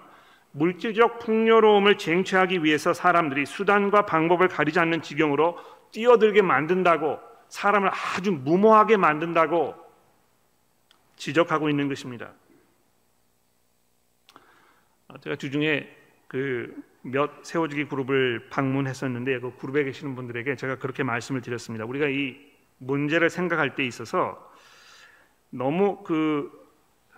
물질적 0.51 1.19
풍요로움을 1.19 1.97
쟁취하기 1.97 2.63
위해서 2.63 2.93
사람들이 2.93 3.45
수단과 3.45 4.05
방법을 4.05 4.47
가리지 4.47 4.79
않는 4.79 5.01
지경으로 5.01 5.57
뛰어들게 5.91 6.41
만든다고 6.41 7.19
사람을 7.49 7.89
아주 7.89 8.31
무모하게 8.31 8.97
만든다고 8.97 9.75
지적하고 11.15 11.69
있는 11.69 11.87
것입니다. 11.87 12.33
아, 15.07 15.17
제가 15.19 15.35
주중에 15.35 15.87
그 16.27 16.89
몇 17.01 17.45
세워주기 17.45 17.85
그룹을 17.85 18.49
방문했었는데 18.49 19.39
그 19.39 19.55
그룹에 19.57 19.83
계시는 19.83 20.15
분들에게 20.15 20.55
제가 20.55 20.77
그렇게 20.77 21.03
말씀을 21.03 21.41
드렸습니다. 21.41 21.85
우리가 21.85 22.07
이 22.07 22.35
문제를 22.77 23.29
생각할 23.29 23.75
때 23.75 23.85
있어서 23.85 24.51
너무 25.49 26.03
그 26.03 26.58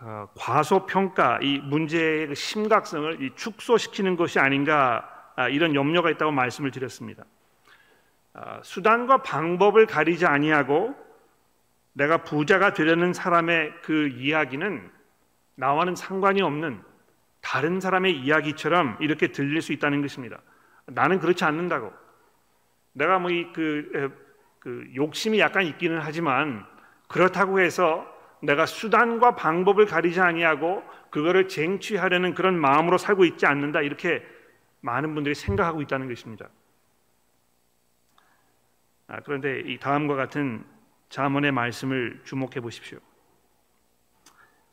어, 0.03 0.27
과소평가 0.35 1.39
이 1.43 1.59
문제의 1.59 2.27
그 2.27 2.35
심각성을 2.35 3.29
축소시키는 3.35 4.15
것이 4.15 4.39
아닌가 4.39 5.07
아, 5.35 5.47
이런 5.47 5.75
염려가 5.75 6.09
있다고 6.09 6.31
말씀을 6.31 6.71
드렸습니다. 6.71 7.23
아, 8.33 8.59
수단과 8.63 9.21
방법을 9.21 9.85
가리지 9.85 10.25
아니하고 10.25 10.95
내가 11.93 12.23
부자가 12.23 12.73
되려는 12.73 13.13
사람의 13.13 13.73
그 13.83 14.07
이야기는 14.07 14.91
나와는 15.55 15.95
상관이 15.95 16.41
없는 16.41 16.81
다른 17.41 17.79
사람의 17.79 18.17
이야기처럼 18.17 18.97
이렇게 19.01 19.27
들릴 19.27 19.61
수 19.61 19.71
있다는 19.71 20.01
것입니다. 20.01 20.39
나는 20.85 21.19
그렇지 21.19 21.43
않는다고. 21.43 21.93
내가 22.93 23.19
뭐그 23.19 24.11
그 24.59 24.91
욕심이 24.95 25.39
약간 25.39 25.63
있기는 25.65 25.99
하지만 26.01 26.65
그렇다고 27.07 27.59
해서 27.59 28.10
내가 28.41 28.65
수단과 28.65 29.35
방법을 29.35 29.85
가리지 29.85 30.19
아니하고 30.19 30.83
그거를 31.09 31.47
쟁취하려는 31.47 32.33
그런 32.33 32.59
마음으로 32.59 32.97
살고 32.97 33.25
있지 33.25 33.45
않는다 33.45 33.81
이렇게 33.81 34.25
많은 34.81 35.13
분들이 35.13 35.35
생각하고 35.35 35.81
있다는 35.81 36.07
것입니다. 36.07 36.49
아, 39.07 39.19
그런데 39.23 39.59
이 39.61 39.77
다음과 39.77 40.15
같은 40.15 40.65
자문의 41.09 41.51
말씀을 41.51 42.21
주목해 42.23 42.61
보십시오. 42.61 42.97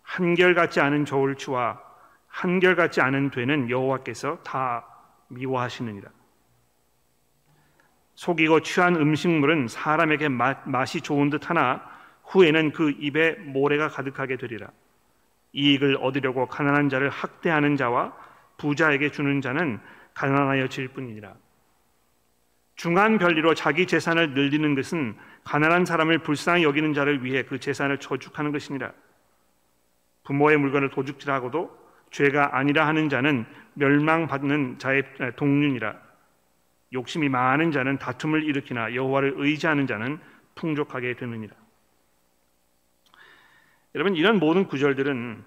한결같지 0.02 0.80
않은 0.80 1.04
저울추와 1.04 1.82
한결같지 2.28 3.00
않은 3.00 3.30
되는 3.30 3.68
여호와께서 3.68 4.42
다 4.42 4.86
미워하시느니라. 5.28 6.10
속이고 8.14 8.60
취한 8.60 8.96
음식물은 8.96 9.68
사람에게 9.68 10.28
맛, 10.28 10.68
맛이 10.68 11.00
좋은 11.00 11.30
듯 11.30 11.50
하나 11.50 11.97
후에는 12.28 12.72
그 12.72 12.90
입에 12.98 13.32
모래가 13.32 13.88
가득하게 13.88 14.36
되리라. 14.36 14.68
이익을 15.52 15.98
얻으려고 16.00 16.46
가난한 16.46 16.88
자를 16.88 17.08
학대하는 17.08 17.76
자와 17.76 18.14
부자에게 18.58 19.10
주는 19.10 19.40
자는 19.40 19.80
가난하여 20.14 20.68
질 20.68 20.88
뿐이니라. 20.88 21.34
중한 22.76 23.18
별리로 23.18 23.54
자기 23.54 23.86
재산을 23.86 24.34
늘리는 24.34 24.74
것은 24.74 25.16
가난한 25.44 25.84
사람을 25.84 26.18
불쌍히 26.18 26.62
여기는 26.62 26.92
자를 26.94 27.24
위해 27.24 27.42
그 27.42 27.58
재산을 27.58 27.98
저축하는 27.98 28.52
것이니라. 28.52 28.92
부모의 30.24 30.58
물건을 30.58 30.90
도둑질하고도 30.90 31.76
죄가 32.10 32.56
아니라 32.56 32.86
하는 32.86 33.08
자는 33.08 33.46
멸망받는 33.74 34.78
자의 34.78 35.02
동륜이라. 35.36 35.96
욕심이 36.92 37.28
많은 37.28 37.72
자는 37.72 37.98
다툼을 37.98 38.44
일으키나 38.44 38.94
여호와를 38.94 39.34
의지하는 39.36 39.86
자는 39.86 40.18
풍족하게 40.54 41.14
되느니라. 41.14 41.54
여러분 43.94 44.16
이런 44.16 44.38
모든 44.38 44.66
구절들은 44.66 45.44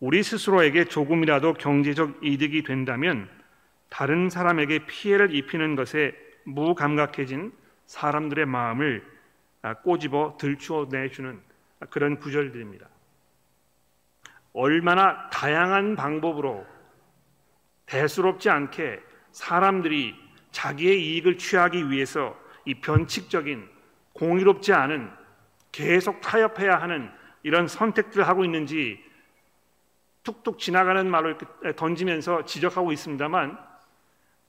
우리 0.00 0.22
스스로에게 0.22 0.84
조금이라도 0.84 1.54
경제적 1.54 2.18
이득이 2.22 2.62
된다면 2.62 3.28
다른 3.88 4.30
사람에게 4.30 4.86
피해를 4.86 5.34
입히는 5.34 5.74
것에 5.74 6.14
무감각해진 6.44 7.52
사람들의 7.86 8.46
마음을 8.46 9.04
꼬집어 9.82 10.36
들추어 10.38 10.86
내주는 10.90 11.40
그런 11.90 12.18
구절들입니다. 12.18 12.88
얼마나 14.52 15.28
다양한 15.30 15.96
방법으로 15.96 16.64
대수롭지 17.86 18.50
않게 18.50 19.00
사람들이 19.32 20.14
자기의 20.52 21.02
이익을 21.02 21.38
취하기 21.38 21.90
위해서 21.90 22.38
이 22.64 22.74
변칙적인 22.74 23.68
공의롭지 24.12 24.72
않은 24.72 25.17
계속 25.72 26.20
타협해야 26.20 26.76
하는 26.76 27.10
이런 27.42 27.68
선택들을 27.68 28.26
하고 28.26 28.44
있는지 28.44 29.02
툭툭 30.22 30.58
지나가는 30.58 31.06
이렇게 31.06 31.46
던지면서 31.76 32.44
지적하고 32.44 32.92
있습니다만 32.92 33.58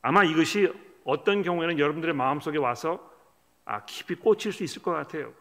아마 0.02 0.24
이것이 0.24 0.72
어떤 1.06 1.42
경우에는 1.42 1.80
여러분들의 1.80 2.16
마음속에 2.16 2.58
와서 2.58 3.10
아, 3.66 3.86
깊이 3.86 4.16
꽂힐 4.16 4.52
수 4.52 4.64
있을 4.64 4.82
것 4.82 4.92
같아요. 4.92 5.34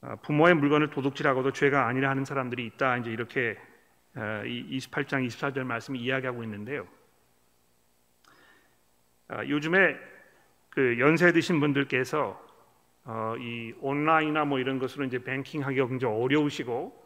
아, 0.00 0.16
부모의 0.16 0.54
물건을 0.54 0.90
도둑질하고도 0.90 1.52
죄가 1.52 1.86
아니라 1.86 2.10
하는 2.10 2.24
사람들이 2.24 2.66
있다. 2.66 2.98
이제 2.98 3.10
이렇게 3.10 3.56
28장 4.14 5.14
아, 5.14 5.20
24절 5.20 5.64
말씀이 5.64 5.98
이야기하고 5.98 6.42
있는데요. 6.42 6.86
아, 9.28 9.44
요즘에 9.46 9.96
그 10.74 10.98
연세 10.98 11.32
드신 11.32 11.60
분들께서 11.60 12.42
어, 13.04 13.34
이 13.38 13.72
온라인이나 13.80 14.44
뭐 14.44 14.58
이런 14.58 14.78
것으로 14.78 15.04
이제 15.04 15.18
뱅킹 15.22 15.64
하기가 15.64 15.86
굉장히 15.88 16.14
어려우시고 16.14 17.04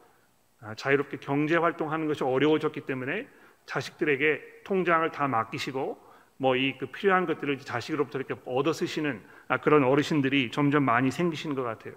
아, 0.60 0.74
자유롭게 0.74 1.18
경제 1.18 1.56
활동하는 1.56 2.06
것이 2.06 2.24
어려워졌기 2.24 2.82
때문에 2.82 3.28
자식들에게 3.66 4.62
통장을 4.64 5.08
다 5.10 5.28
맡기시고 5.28 6.08
뭐 6.38 6.56
이 6.56 6.78
그 6.78 6.86
필요한 6.86 7.26
것들을 7.26 7.58
자식으로부터 7.58 8.18
이렇게 8.18 8.34
얻어 8.46 8.72
쓰시는 8.72 9.20
아, 9.48 9.58
그런 9.58 9.84
어르신들이 9.84 10.50
점점 10.50 10.84
많이 10.84 11.10
생기시는 11.10 11.54
것 11.54 11.62
같아요. 11.62 11.94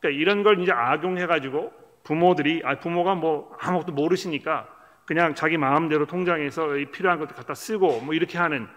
그러니까 0.00 0.20
이런 0.20 0.42
걸 0.42 0.60
이제 0.60 0.72
악용해 0.72 1.26
가지고 1.26 1.72
부모들이 2.02 2.62
아 2.64 2.78
부모가 2.78 3.14
뭐 3.14 3.56
아무것도 3.60 3.92
모르시니까 3.92 4.68
그냥 5.06 5.34
자기 5.34 5.56
마음대로 5.56 6.06
통장에서 6.06 6.68
필요한 6.92 7.18
것들 7.18 7.36
갖다 7.36 7.54
쓰고 7.54 8.00
뭐 8.00 8.14
이렇게 8.14 8.38
하는 8.38 8.68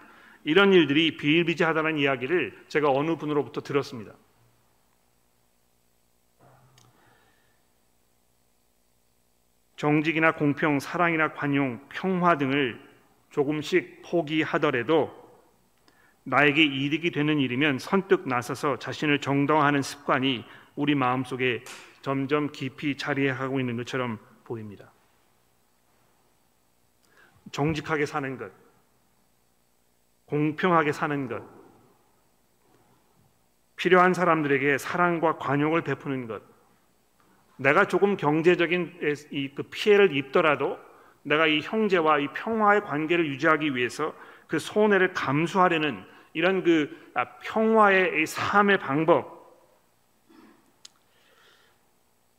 이런 0.44 0.72
일들이 0.72 1.16
비일비재하다는 1.16 1.98
이야기를 1.98 2.64
제가 2.68 2.90
어느 2.90 3.16
분으로부터 3.16 3.62
들었습니다. 3.62 4.12
정직이나 9.76 10.32
공평, 10.32 10.78
사랑이나 10.78 11.32
관용, 11.32 11.80
평화 11.88 12.38
등을 12.38 12.80
조금씩 13.30 14.02
포기하더라도 14.02 15.24
나에게 16.22 16.62
이득이 16.62 17.10
되는 17.10 17.38
일이면 17.38 17.78
선뜻 17.78 18.26
나서서 18.28 18.78
자신을 18.78 19.20
정당화하는 19.20 19.82
습관이 19.82 20.44
우리 20.76 20.94
마음속에 20.94 21.64
점점 22.00 22.50
깊이 22.52 22.96
자리하고 22.96 23.60
있는 23.60 23.76
것처럼 23.76 24.18
보입니다. 24.44 24.90
정직하게 27.52 28.06
사는 28.06 28.38
것, 28.38 28.50
공평하게 30.34 30.90
사는 30.90 31.28
것, 31.28 31.44
필요한 33.76 34.14
사람들에게 34.14 34.78
사랑과 34.78 35.36
관용을 35.36 35.82
베푸는 35.82 36.26
것, 36.26 36.42
내가 37.56 37.86
조금 37.86 38.16
경제적인 38.16 38.98
그 39.54 39.62
피해를 39.62 40.16
입더라도 40.16 40.76
내가 41.22 41.46
이 41.46 41.60
형제와 41.60 42.18
이 42.18 42.26
평화의 42.34 42.82
관계를 42.82 43.28
유지하기 43.28 43.76
위해서 43.76 44.12
그 44.48 44.58
손해를 44.58 45.14
감수하려는 45.14 46.04
이런 46.32 46.64
그 46.64 46.90
아, 47.14 47.24
평화의 47.38 48.26
삶의 48.26 48.78
방법. 48.78 49.32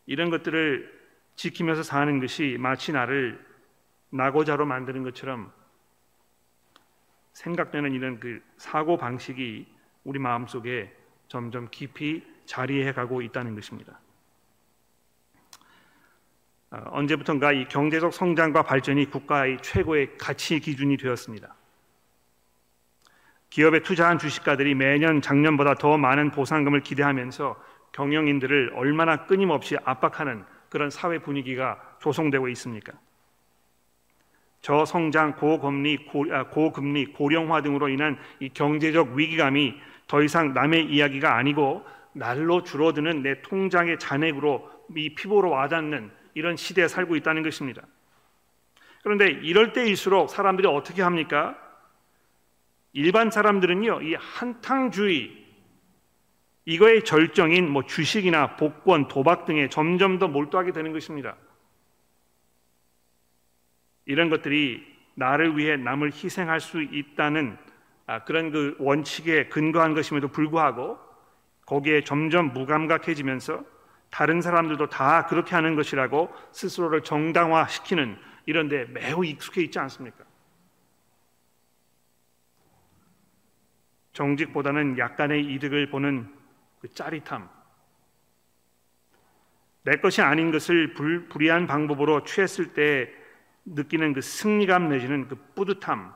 이런 0.06 0.30
것들을 0.30 0.94
지키면서 1.38 1.82
사는 1.82 2.20
것이 2.20 2.58
마치 2.60 2.92
나를 2.92 3.40
낙오자로 4.10 4.66
만드는 4.66 5.04
것처럼 5.04 5.54
생각되는 7.36 7.92
이런 7.92 8.20
그 8.20 8.42
사고 8.58 8.98
방식이 8.98 9.68
우리 10.06 10.20
마음 10.20 10.48
속에 10.48 10.92
점점 11.28 11.68
깊이 11.70 12.24
자리해 12.46 12.94
가고 12.94 13.22
있다는 13.22 13.56
것입니다. 13.56 14.00
어, 16.72 16.82
언제부턴가 16.92 17.52
이 17.52 17.68
경제적 17.68 18.14
성장과 18.14 18.64
발전이 18.64 19.10
국가의 19.10 19.58
최고의 19.62 20.18
가치 20.18 20.60
기준이 20.60 20.98
되었습니다. 20.98 21.54
기업에 23.50 23.82
투자한 23.82 24.18
주식가들이 24.18 24.74
매년 24.74 25.22
작년보다 25.22 25.76
더 25.76 25.98
많은 25.98 26.32
보상금을 26.32 26.82
기대하면서 26.82 27.62
경영인들을 27.92 28.72
얼마나 28.76 29.26
끊임없이 29.26 29.76
압박하는 29.84 30.46
그런 30.70 30.90
사회 30.90 31.20
분위기가 31.20 31.98
조성되고 32.00 32.48
있습니까? 32.50 32.94
저성장, 34.66 35.36
고금리, 35.36 36.08
고, 36.08 36.26
아, 36.32 36.48
고금리, 36.48 37.14
고령화 37.14 37.62
등으로 37.62 37.88
인한 37.88 38.18
이 38.40 38.50
경제적 38.50 39.14
위기감이 39.14 39.76
더 40.08 40.24
이상 40.24 40.56
남의 40.56 40.86
이야기가 40.86 41.36
아니고 41.38 41.86
날로 42.14 42.64
줄어드는 42.64 43.22
내 43.22 43.44
통장의 43.44 44.00
잔액으로 44.00 44.68
이 44.96 45.14
피부로 45.14 45.52
와닿는 45.52 46.10
이런 46.34 46.58
시대에 46.58 46.88
살고 46.88 47.16
있다는 47.16 47.44
것입니다. 47.44 47.84
그런데 49.04 49.28
이럴 49.28 49.72
때일수록 49.72 50.32
사람들이 50.32 50.68
어떻게 50.68 51.04
합니까? 51.04 51.56
일반 52.94 53.30
사람들은요, 53.30 54.02
이 54.02 54.16
한탕주의, 54.16 55.46
이거의 56.66 57.04
절정인 57.04 57.70
뭐 57.70 57.84
주식이나 57.84 58.56
복권, 58.56 59.08
도박 59.08 59.46
등에 59.46 59.70
점점 59.70 60.18
더 60.18 60.28
몰두하게 60.28 60.72
되는 60.72 60.92
것입니다. 60.92 61.36
이런 64.06 64.30
것들이 64.30 64.96
나를 65.16 65.58
위해 65.58 65.78
남을 65.78 66.12
희생할 66.12 66.60
수 66.60 66.82
있다는 66.82 67.58
아, 68.08 68.24
그런 68.24 68.52
그 68.52 68.76
원칙에 68.80 69.48
근거한 69.48 69.94
것임에도 69.94 70.28
불구하고 70.28 71.00
거기에 71.66 72.04
점점 72.04 72.54
무감각해지면서 72.54 73.64
다른 74.12 74.42
사람들도 74.42 74.88
다 74.90 75.26
그렇게 75.26 75.56
하는 75.56 75.76
것이라고 75.76 76.32
스스로를 76.52 77.02
정당화시키는 77.02 78.18
이런 78.46 78.68
데 78.68 78.86
매우 78.86 79.26
익숙해 79.26 79.64
있지 79.64 79.80
않습니까? 79.80 80.24
정직보다는 84.14 84.98
약간의 84.98 85.44
이득을 85.54 85.90
보는 85.90 86.32
그 86.80 86.88
짜릿함, 86.94 87.50
내 89.84 89.98
것이 89.98 90.22
아닌 90.22 90.52
것을 90.52 90.94
불, 90.94 91.28
불이한 91.28 91.68
방법으로 91.68 92.24
취했을 92.24 92.74
때 92.74 93.12
느끼는 93.66 94.14
그 94.14 94.22
승리감 94.22 94.90
내지는 94.90 95.28
그 95.28 95.36
뿌듯함 95.56 96.14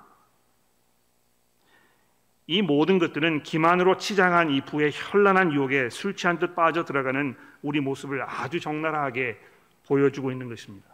이 2.48 2.62
모든 2.62 2.98
것들은 2.98 3.44
기만으로 3.44 3.98
치장한 3.98 4.50
이 4.50 4.62
부의 4.62 4.92
현란한 4.92 5.54
유혹에 5.54 5.90
술 5.90 6.16
취한 6.16 6.40
듯 6.40 6.56
빠져 6.56 6.84
들어가는 6.84 7.38
우리 7.62 7.80
모습을 7.80 8.24
아주 8.24 8.60
적나라하게 8.60 9.40
보여주고 9.86 10.32
있는 10.32 10.50
것입니다. 10.50 10.90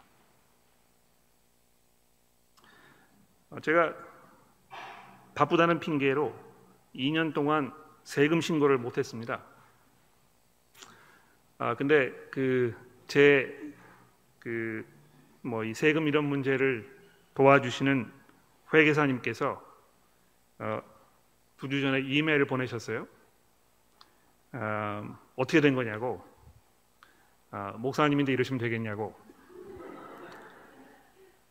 어, 3.50 3.60
제가 3.60 3.94
바쁘다는 5.34 5.80
핑계로 5.80 6.34
2년 6.94 7.32
동안 7.32 7.72
세금 8.04 8.40
신고를 8.40 8.78
못했습니다. 8.78 9.42
아 11.58 11.74
근데 11.74 12.12
그 12.30 12.74
제그 13.06 14.84
뭐 15.46 15.64
이 15.64 15.74
세금 15.74 16.08
이런 16.08 16.24
문제를 16.24 16.84
도와주시는 17.34 18.10
회계사님께서 18.74 19.62
어, 20.58 20.82
두주 21.58 21.80
전에 21.80 22.00
이메일을 22.00 22.46
보내셨어요. 22.46 23.06
어, 24.52 25.18
어떻게 25.36 25.60
된 25.60 25.74
거냐고 25.74 26.24
어, 27.52 27.74
목사님인데 27.78 28.32
이러시면 28.32 28.58
되겠냐고 28.58 29.14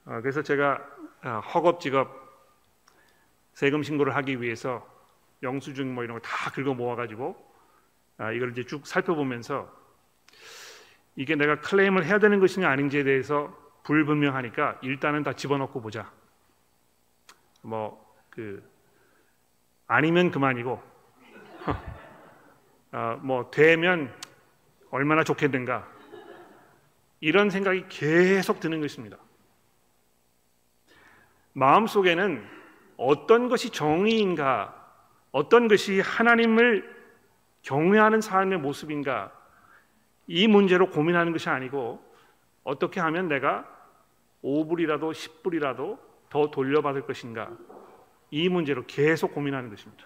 어, 0.06 0.20
그래서 0.22 0.42
제가 0.44 0.86
어, 1.24 1.40
허겁지겁 1.40 2.26
세금 3.54 3.82
신고를 3.84 4.16
하기 4.18 4.42
위해서 4.42 4.86
영수증 5.42 5.94
뭐 5.94 6.04
이런 6.04 6.20
거 6.20 6.28
다 6.28 6.52
긁어 6.52 6.74
모아가지고 6.74 7.36
아, 8.18 8.32
이걸 8.32 8.52
이제 8.52 8.66
쭉 8.66 8.86
살펴보면서 8.86 9.72
이게 11.16 11.36
내가 11.36 11.62
클레임을 11.62 12.06
해야 12.06 12.20
되는 12.20 12.40
것이냐 12.40 12.68
아닌지에 12.70 13.04
대해서 13.04 13.65
불분명하니까 13.86 14.80
일단은 14.82 15.24
다 15.24 15.34
집어넣고 15.34 15.82
보자. 15.82 16.12
뭐 17.62 18.06
그 18.36 18.62
아니면 19.88 20.30
그만이고 20.30 20.84
어, 22.92 23.20
뭐 23.22 23.50
되면 23.50 24.14
얼마나 24.92 25.24
좋겠는가 25.24 25.88
이런 27.22 27.50
생각이 27.50 27.86
계속 27.88 28.60
드는 28.60 28.82
것입니다. 28.82 29.18
마음 31.54 31.88
속에는 31.88 32.46
어떤 32.98 33.48
것이 33.48 33.70
정의인가, 33.70 34.76
어떤 35.32 35.70
것이 35.70 36.02
하나님을 36.02 36.94
경외하는 37.62 38.20
삶의 38.20 38.60
모습인가 38.60 39.32
이 40.28 40.48
문제로 40.48 40.90
고민하는 40.90 41.32
것이 41.32 41.50
아니고 41.50 42.04
어떻게 42.64 43.00
하면 43.00 43.30
내가 43.30 43.66
5불이라도 44.46 45.12
10불이라도 45.12 46.00
더 46.30 46.52
돌려받을 46.52 47.06
것인가 47.06 47.52
이 48.30 48.48
문제로 48.48 48.86
계속 48.86 49.34
고민하는 49.34 49.70
것입니다. 49.70 50.06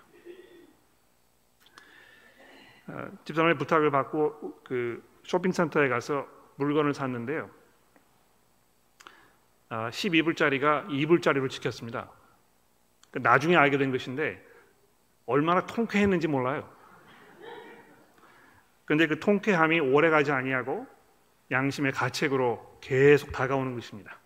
어, 2.88 3.12
집사람의 3.26 3.58
부탁을 3.58 3.92
받고 3.92 4.62
그 4.64 5.04
쇼핑센터에 5.24 5.90
가서 5.90 6.28
물건을 6.56 6.94
샀는데요. 6.94 7.50
12불짜리가 9.70 10.66
아, 10.66 10.88
2불짜리로 10.88 11.50
지켰습니다. 11.50 12.10
그 13.12 13.20
나중에 13.20 13.56
알게 13.56 13.78
된 13.78 13.92
것인데 13.92 14.44
얼마나 15.26 15.66
통쾌했는지 15.66 16.28
몰라요. 16.28 16.68
근데 18.86 19.06
그 19.06 19.20
통쾌함이 19.20 19.80
오래 19.80 20.10
가지 20.10 20.32
아니하고 20.32 20.88
양심의 21.52 21.92
가책으로 21.92 22.80
계속 22.82 23.32
다가오는 23.32 23.76
것입니다. 23.76 24.20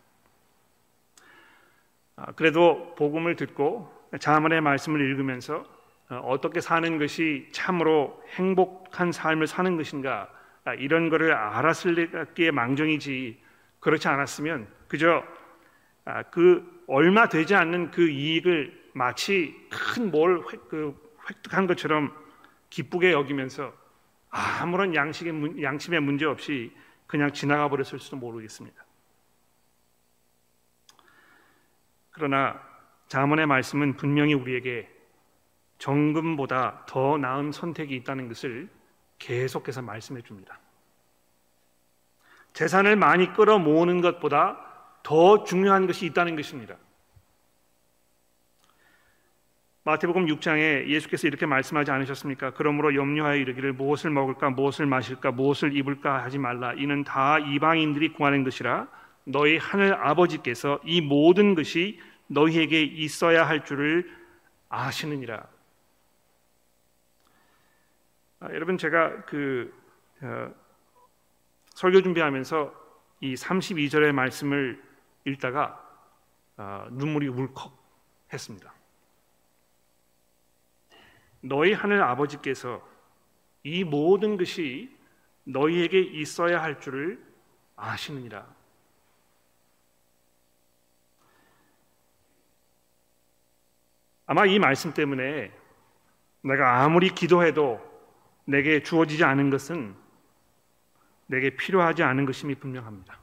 아, 2.16 2.32
그래도 2.34 2.94
복음을 2.96 3.36
듣고 3.36 3.92
자문의 4.20 4.62
말씀을 4.62 5.02
읽으면서 5.02 5.66
어, 6.10 6.16
어떻게 6.18 6.62
사는 6.62 6.98
것이 6.98 7.48
참으로 7.52 8.22
행복한 8.36 9.12
삶을 9.12 9.48
사는 9.48 9.78
것인가 9.78 10.30
아, 10.66 10.74
이런 10.76 11.10
것을 11.10 11.34
알았을기에 11.34 12.52
망정이지 12.52 13.42
그렇지 13.80 14.08
않았으면 14.08 14.68
그저 14.88 15.24
아, 16.06 16.24
그 16.24 16.84
얼마 16.88 17.30
되지 17.30 17.56
않는 17.56 17.92
그 17.92 18.10
이익을 18.10 18.92
마치 18.94 19.56
큰뭘 19.70 20.44
그 20.70 20.96
획득한 21.30 21.68
것처럼 21.68 22.14
기쁘게 22.70 23.12
여기면서 23.12 23.74
아무런 24.30 24.94
양식의 24.96 25.62
양심의 25.62 26.02
문제 26.02 26.26
없이 26.26 26.72
그냥 27.08 27.32
지나가 27.32 27.70
버렸을 27.70 28.00
수도 28.00 28.18
모르겠습니다. 28.18 28.83
그러나 32.14 32.60
자문의 33.08 33.46
말씀은 33.46 33.98
분명히 33.98 34.34
우리에게 34.34 34.90
정금보다 35.78 36.86
더 36.88 37.18
나은 37.18 37.52
선택이 37.52 37.96
있다는 37.98 38.30
것을 38.30 38.70
계속해서 39.20 39.82
말씀해 39.82 40.22
줍니다. 40.22 40.60
재산을 42.54 42.96
많이 42.96 43.34
끌어 43.34 43.60
모으는 43.60 44.02
것보다 44.02 44.58
더 45.02 45.44
중요한 45.44 45.88
것이 45.88 46.06
있다는 46.06 46.36
것입니다. 46.36 46.76
마태복음 49.86 50.28
6장에 50.28 50.88
예수께서 50.88 51.28
이렇게 51.28 51.46
말씀하지 51.46 51.92
않으셨습니까? 51.92 52.52
그러므로 52.52 52.96
염려하여 52.96 53.36
이르기를 53.36 53.74
무엇을 53.74 54.12
먹을까 54.12 54.52
무엇을 54.52 54.86
마실까 54.86 55.32
무엇을 55.32 55.76
입을까 55.76 56.24
하지 56.24 56.38
말라 56.38 56.72
이는 56.74 57.04
다 57.04 57.38
이방인들이 57.40 58.14
구하는 58.14 58.46
것이라 58.46 58.88
너희 59.26 59.58
하늘 59.58 59.94
아버지께서 59.94 60.80
이 60.84 61.02
모든 61.02 61.56
것이 61.56 62.00
너희에게 62.28 62.82
있어야 62.82 63.48
할 63.48 63.64
줄을 63.64 64.10
아시느니라. 64.70 65.48
아, 68.40 68.50
여러분 68.50 68.78
제가 68.78 69.26
그 69.26 69.74
어, 70.22 70.54
설교 71.76 72.02
준비하면서 72.02 72.84
이 73.22 73.36
32절의 73.36 74.12
말씀을 74.12 74.84
읽다가 75.26 75.80
어, 76.58 76.88
눈물이 76.92 77.28
울컥했습니다. 77.30 78.74
너희 81.42 81.74
하늘 81.74 82.02
아버지께서 82.02 82.86
이 83.64 83.84
모든 83.84 84.38
것이 84.38 84.94
너희에게 85.46 86.00
있어야 86.00 86.62
할 86.62 86.80
줄을 86.80 87.24
아시느니라. 87.76 88.63
아마 94.26 94.46
이 94.46 94.60
말씀 94.60 94.94
때문에 94.94 95.52
내가 96.42 96.84
아무리 96.84 97.10
기도해도 97.10 97.82
내게 98.46 98.84
주어지지 98.84 99.24
않은 99.24 99.50
것은 99.50 99.96
내게 101.28 101.52
필요하지 101.52 102.04
않은 102.04 102.26
것임이 102.26 102.56
분명합니다. 102.56 103.18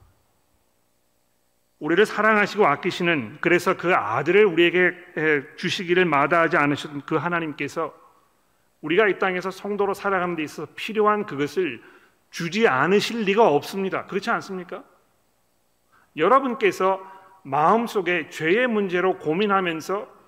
우리를 1.78 2.04
사랑하시고 2.04 2.66
아끼시는 2.66 3.38
그래서 3.40 3.76
그 3.76 3.94
아들을 3.94 4.44
우리에게 4.44 4.94
주시기를 5.56 6.04
마다하지 6.04 6.56
않으셨던 6.56 7.02
그 7.06 7.16
하나님께서 7.16 7.94
우리가 8.82 9.08
이 9.08 9.18
땅에서 9.18 9.50
성도로 9.50 9.94
살아가는 9.94 10.36
데 10.36 10.42
있어서 10.42 10.70
필요한 10.74 11.24
그것을 11.26 11.82
주지 12.30 12.68
않으실 12.68 13.22
리가 13.22 13.48
없습니다. 13.48 14.06
그렇지 14.06 14.30
않습니까? 14.30 14.84
여러분께서 16.16 17.00
마음속에 17.42 18.28
죄의 18.28 18.66
문제로 18.66 19.18
고민하면서 19.18 20.19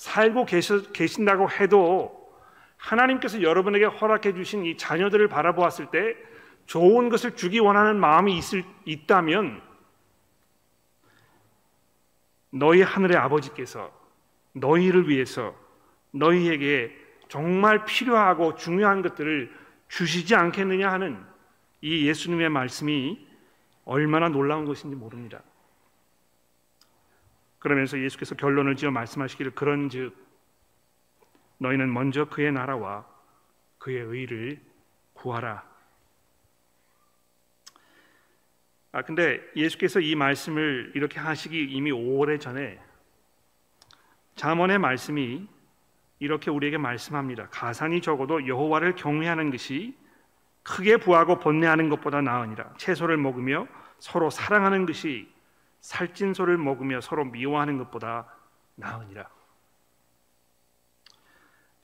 살고 0.00 0.46
계신다고 0.46 1.50
해도 1.50 2.32
하나님께서 2.78 3.42
여러분에게 3.42 3.84
허락해 3.84 4.32
주신 4.32 4.64
이 4.64 4.78
자녀들을 4.78 5.28
바라보았을 5.28 5.90
때 5.90 6.16
좋은 6.64 7.10
것을 7.10 7.36
주기 7.36 7.58
원하는 7.58 8.00
마음이 8.00 8.38
있을, 8.38 8.64
있다면 8.86 9.60
너희 12.48 12.80
하늘의 12.80 13.18
아버지께서 13.18 13.92
너희를 14.54 15.06
위해서 15.10 15.54
너희에게 16.12 16.96
정말 17.28 17.84
필요하고 17.84 18.54
중요한 18.54 19.02
것들을 19.02 19.54
주시지 19.88 20.34
않겠느냐 20.34 20.90
하는 20.90 21.22
이 21.82 22.06
예수님의 22.08 22.48
말씀이 22.48 23.28
얼마나 23.84 24.30
놀라운 24.30 24.64
것인지 24.64 24.96
모릅니다. 24.96 25.42
그러면서 27.60 28.00
예수께서 28.00 28.34
결론을 28.34 28.74
지어 28.74 28.90
말씀하시기를 28.90 29.52
그런즉 29.52 30.16
너희는 31.58 31.92
먼저 31.92 32.24
그의 32.24 32.50
나라와 32.50 33.06
그의 33.78 34.00
의를 34.00 34.60
구하라. 35.12 35.62
아 38.92 39.02
근데 39.02 39.40
예수께서 39.54 40.00
이 40.00 40.16
말씀을 40.16 40.92
이렇게 40.94 41.20
하시기 41.20 41.64
이미 41.64 41.92
오래 41.92 42.38
전에 42.38 42.80
잠언의 44.34 44.78
말씀이 44.78 45.46
이렇게 46.18 46.50
우리에게 46.50 46.78
말씀합니다. 46.78 47.48
가산이 47.50 48.00
적어도 48.00 48.46
여호와를 48.46 48.94
경외하는 48.94 49.50
것이 49.50 49.96
크게 50.62 50.96
부하고 50.96 51.38
번뇌하는 51.38 51.88
것보다 51.90 52.20
나으니라. 52.20 52.74
채소를 52.78 53.16
먹으며 53.18 53.68
서로 53.98 54.30
사랑하는 54.30 54.86
것이 54.86 55.30
살찐 55.80 56.34
소를 56.34 56.58
먹으며 56.58 57.00
서로 57.00 57.24
미워하는 57.24 57.78
것보다 57.78 58.26
나으니라. 58.76 59.28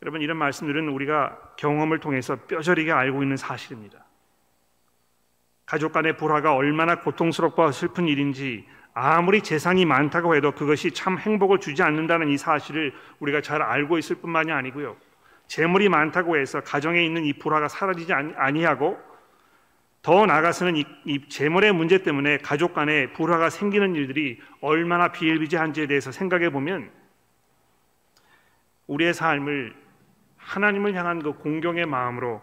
여러분 0.02 0.20
이런 0.20 0.36
말씀들은 0.36 0.88
우리가 0.88 1.54
경험을 1.56 2.00
통해서 2.00 2.36
뼈저리게 2.36 2.92
알고 2.92 3.22
있는 3.22 3.36
사실입니다. 3.36 4.04
가족 5.64 5.92
간의 5.92 6.16
불화가 6.16 6.54
얼마나 6.54 7.00
고통스럽고 7.00 7.72
슬픈 7.72 8.06
일인지 8.06 8.66
아무리 8.94 9.42
재산이 9.42 9.84
많다고 9.84 10.36
해도 10.36 10.52
그것이 10.52 10.92
참 10.92 11.18
행복을 11.18 11.58
주지 11.58 11.82
않는다는 11.82 12.28
이 12.28 12.38
사실을 12.38 12.94
우리가 13.18 13.40
잘 13.40 13.60
알고 13.62 13.98
있을 13.98 14.16
뿐만이 14.16 14.52
아니고요. 14.52 14.96
재물이 15.48 15.88
많다고 15.88 16.36
해서 16.36 16.60
가정에 16.60 17.04
있는 17.04 17.24
이 17.24 17.32
불화가 17.32 17.68
사라지지 17.68 18.12
아니하고 18.12 18.98
더 20.06 20.24
나아가서는 20.24 20.76
이, 20.76 20.84
이 21.04 21.28
재물의 21.28 21.72
문제 21.72 22.00
때문에 22.00 22.38
가족 22.38 22.74
간에 22.74 23.12
불화가 23.12 23.50
생기는 23.50 23.96
일들이 23.96 24.40
얼마나 24.60 25.10
비일비재한지에 25.10 25.88
대해서 25.88 26.12
생각해 26.12 26.50
보면 26.50 26.92
우리의 28.86 29.12
삶을 29.12 29.74
하나님을 30.36 30.94
향한 30.94 31.20
그 31.20 31.32
공경의 31.32 31.86
마음으로 31.86 32.40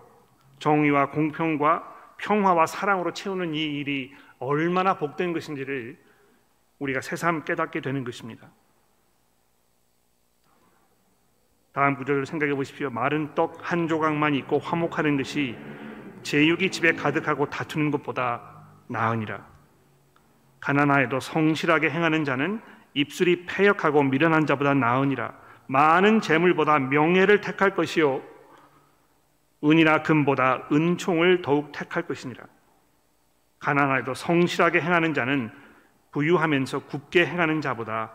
정의와 0.59 1.11
공평과 1.11 2.15
평화와 2.17 2.65
사랑으로 2.65 3.13
채우는 3.13 3.55
이 3.55 3.61
일이 3.61 4.13
얼마나 4.39 4.97
복된 4.97 5.31
것인지를 5.31 5.97
우리가 6.79 6.99
새삼 6.99 7.45
깨닫게 7.45 7.79
되는 7.79 8.03
것입니다. 8.03 8.51
다음 11.71 11.95
구절을 11.95 12.25
생각해 12.25 12.55
보십시오. 12.55 12.89
마른 12.89 13.33
떡 13.35 13.57
한 13.61 13.87
조각만 13.87 14.35
있고 14.35 14.59
화목하는 14.59 15.15
것이 15.15 15.55
제육이 16.23 16.71
집에 16.71 16.93
가득하고 16.93 17.49
다투는 17.49 17.91
것보다 17.91 18.41
나으니라. 18.87 19.45
가난하여도 20.59 21.19
성실하게 21.19 21.89
행하는 21.89 22.23
자는 22.23 22.61
입술이 22.93 23.45
패역하고 23.45 24.03
미련한 24.03 24.45
자보다 24.45 24.73
나으니라. 24.73 25.33
많은 25.67 26.21
재물보다 26.21 26.79
명예를 26.79 27.41
택할 27.41 27.75
것이요 27.75 28.21
은이나 29.63 30.03
금보다 30.03 30.67
은총을 30.71 31.41
더욱 31.41 31.71
택할 31.71 32.03
것이니라. 32.03 32.43
가난하여도 33.59 34.13
성실하게 34.13 34.81
행하는 34.81 35.13
자는 35.13 35.51
부유하면서 36.11 36.79
굳게 36.85 37.25
행하는 37.25 37.61
자보다 37.61 38.11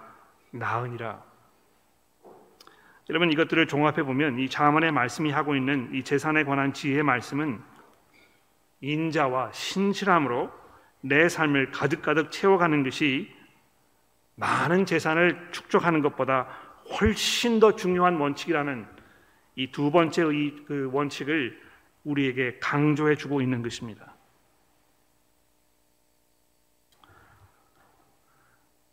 나으니라. 0.50 1.22
여러분 3.10 3.32
이것들을 3.32 3.66
종합해 3.66 4.02
보면 4.02 4.38
이 4.38 4.48
자문의 4.48 4.92
말씀이 4.92 5.30
하고 5.30 5.56
있는 5.56 5.90
이 5.94 6.02
재산에 6.02 6.44
관한 6.44 6.74
지혜의 6.74 7.02
말씀은 7.02 7.60
인자와 8.80 9.52
신실함으로 9.52 10.50
내 11.00 11.28
삶을 11.28 11.70
가득가득 11.70 12.30
채워가는 12.30 12.82
것이 12.82 13.32
많은 14.36 14.86
재산을 14.86 15.50
축적하는 15.52 16.00
것보다 16.00 16.48
훨씬 17.00 17.60
더 17.60 17.74
중요한 17.76 18.16
원칙이라는 18.16 18.98
이 19.58 19.66
두 19.72 19.90
번째의 19.90 20.64
그 20.66 20.88
원칙을 20.92 21.60
우리에게 22.04 22.60
강조해 22.60 23.16
주고 23.16 23.42
있는 23.42 23.60
것입니다. 23.60 24.14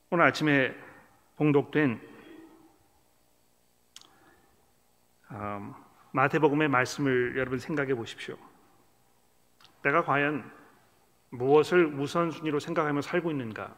오늘 0.09 0.25
아침에 0.25 0.75
봉독된 1.35 2.01
음, 5.31 5.73
마태복음의 6.11 6.69
말씀을 6.69 7.37
여러분 7.37 7.59
생각해 7.59 7.93
보십시오. 7.93 8.35
내가 9.85 10.03
과연 10.03 10.43
무엇을 11.29 11.85
우선순위로 11.85 12.59
생각하며 12.59 13.01
살고 13.01 13.29
있는가? 13.29 13.75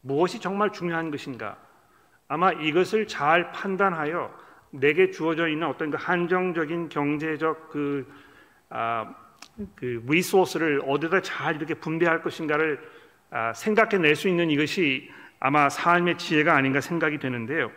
무엇이 0.00 0.40
정말 0.40 0.72
중요한 0.72 1.12
것인가? 1.12 1.56
아마 2.26 2.50
이것을 2.50 3.06
잘 3.06 3.52
판단하여 3.52 4.34
내게 4.70 5.10
주어져 5.10 5.46
있는 5.46 5.68
어떤 5.68 5.90
그 5.90 5.96
한정적인 6.00 6.88
경제적 6.88 7.70
그, 7.70 8.12
아, 8.70 9.14
그 9.76 10.04
리소스를 10.08 10.82
어디다 10.84 11.22
잘 11.22 11.56
이렇게 11.56 11.74
분배할 11.74 12.20
것인가를 12.20 12.80
아, 13.30 13.52
생각해낼 13.52 14.16
수 14.16 14.28
있는 14.28 14.50
이것이 14.50 15.10
아마 15.38 15.68
삶의 15.68 16.18
지혜가 16.18 16.56
아닌가 16.56 16.80
생각이 16.80 17.18
되는데요. 17.18 17.70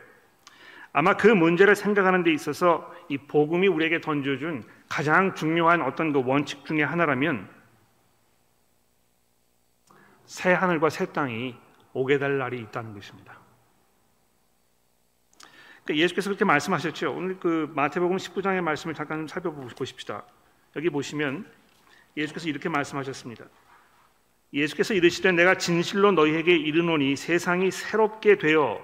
아마 0.91 1.15
그 1.15 1.27
문제를 1.27 1.75
생각하는 1.75 2.23
데 2.23 2.33
있어서 2.33 2.91
이 3.09 3.17
복음이 3.17 3.67
우리에게 3.67 4.01
던져준 4.01 4.63
가장 4.91 5.33
중요한 5.35 5.81
어떤 5.81 6.11
그 6.11 6.21
원칙 6.25 6.65
중의 6.65 6.85
하나라면 6.85 7.47
새 10.25 10.51
하늘과 10.51 10.89
새 10.89 11.05
땅이 11.13 11.55
오게 11.93 12.17
될 12.17 12.37
날이 12.37 12.59
있다는 12.59 12.93
것입니다. 12.93 13.39
그러니까 15.85 16.03
예수께서 16.03 16.29
그렇게 16.29 16.43
말씀하셨죠. 16.43 17.13
오늘 17.13 17.39
그 17.39 17.71
마태복음 17.73 18.17
19장의 18.17 18.59
말씀을 18.59 18.93
잠깐 18.93 19.27
살펴보십시다. 19.27 20.25
여기 20.75 20.89
보시면 20.89 21.49
예수께서 22.17 22.49
이렇게 22.49 22.67
말씀하셨습니다. 22.67 23.45
예수께서 24.51 24.93
이르시되 24.93 25.31
내가 25.31 25.55
진실로 25.55 26.11
너희에게 26.11 26.53
이르노니 26.53 27.15
세상이 27.15 27.71
새롭게 27.71 28.37
되어 28.37 28.81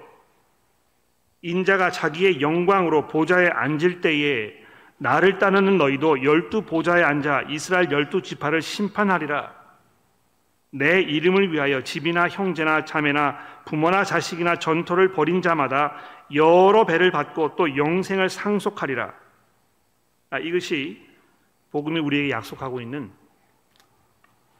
인자가 1.42 1.90
자기의 1.90 2.40
영광으로 2.40 3.08
보좌에 3.08 3.48
앉을 3.48 4.00
때에 4.00 4.67
나를 4.98 5.38
따르는 5.38 5.78
너희도 5.78 6.24
열두 6.24 6.62
보좌에 6.62 7.02
앉아 7.02 7.42
이스라엘 7.48 7.90
열두 7.90 8.22
지파를 8.22 8.60
심판하리라. 8.62 9.56
내 10.70 11.00
이름을 11.00 11.52
위하여 11.52 11.82
집이나 11.82 12.28
형제나 12.28 12.84
자매나 12.84 13.38
부모나 13.64 14.04
자식이나 14.04 14.56
전토를 14.56 15.12
벌인 15.12 15.40
자마다 15.40 15.94
여러 16.34 16.84
배를 16.84 17.10
받고 17.10 17.56
또 17.56 17.76
영생을 17.76 18.28
상속하리라. 18.28 19.14
아, 20.30 20.38
이것이 20.38 21.06
복음이 21.70 22.00
우리에게 22.00 22.30
약속하고 22.30 22.80
있는 22.80 23.10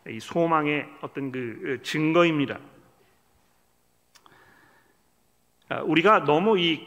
이 0.08 0.18
소망의 0.20 0.88
어떤 1.02 1.30
그 1.30 1.80
증거입니다. 1.82 2.58
아, 5.68 5.82
우리가 5.82 6.24
너무 6.24 6.58
이 6.58 6.86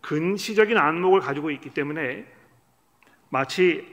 근시적인 0.00 0.78
안목을 0.78 1.20
가지고 1.20 1.50
있기 1.50 1.70
때문에 1.70 2.24
마치 3.30 3.86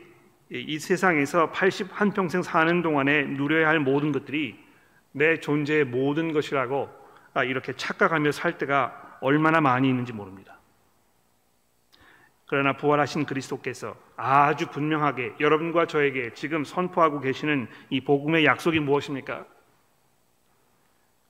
이 0.49 0.79
세상에서 0.79 1.51
80한 1.51 2.13
평생 2.13 2.41
사는 2.41 2.81
동안에 2.81 3.23
누려야 3.23 3.67
할 3.69 3.79
모든 3.79 4.11
것들이 4.11 4.59
내 5.11 5.39
존재의 5.39 5.85
모든 5.85 6.33
것이라고 6.33 6.89
아, 7.33 7.43
이렇게 7.43 7.73
착각하며 7.73 8.31
살 8.31 8.57
때가 8.57 9.19
얼마나 9.21 9.61
많이 9.61 9.87
있는지 9.89 10.11
모릅니다. 10.11 10.57
그러나 12.47 12.77
부활하신 12.77 13.25
그리스도께서 13.25 13.95
아주 14.15 14.67
분명하게 14.67 15.35
여러분과 15.39 15.85
저에게 15.85 16.33
지금 16.33 16.63
선포하고 16.63 17.19
계시는 17.19 17.67
이 17.89 18.01
복음의 18.01 18.45
약속이 18.45 18.79
무엇입니까? 18.79 19.45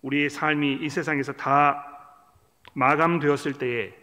우리의 0.03 0.29
삶이 0.29 0.79
이 0.81 0.89
세상에서 0.89 1.33
다 1.33 1.83
마감되었을 2.73 3.53
때에 3.53 3.93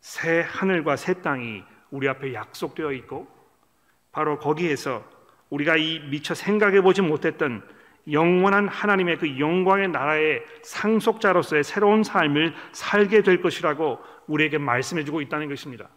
새 0.00 0.40
하늘과 0.46 0.96
새 0.96 1.20
땅이 1.20 1.64
우리 1.94 2.08
앞에 2.08 2.34
약속되어 2.34 2.90
있고 2.92 3.28
바로 4.10 4.36
거기에서 4.40 5.04
우리가 5.48 5.76
이 5.76 6.00
미처 6.10 6.34
생각해 6.34 6.80
보지 6.80 7.02
못했던 7.02 7.62
영원한 8.10 8.66
하나님의 8.66 9.18
그 9.18 9.38
영광의 9.38 9.88
나라의 9.88 10.44
상속자로서의 10.62 11.62
새로운 11.62 12.02
삶을 12.02 12.52
살게 12.72 13.22
될 13.22 13.40
것이라고 13.40 14.00
우리에게 14.26 14.58
말씀해 14.58 15.04
주고 15.04 15.20
있다는 15.20 15.48
것입니다. 15.48 15.88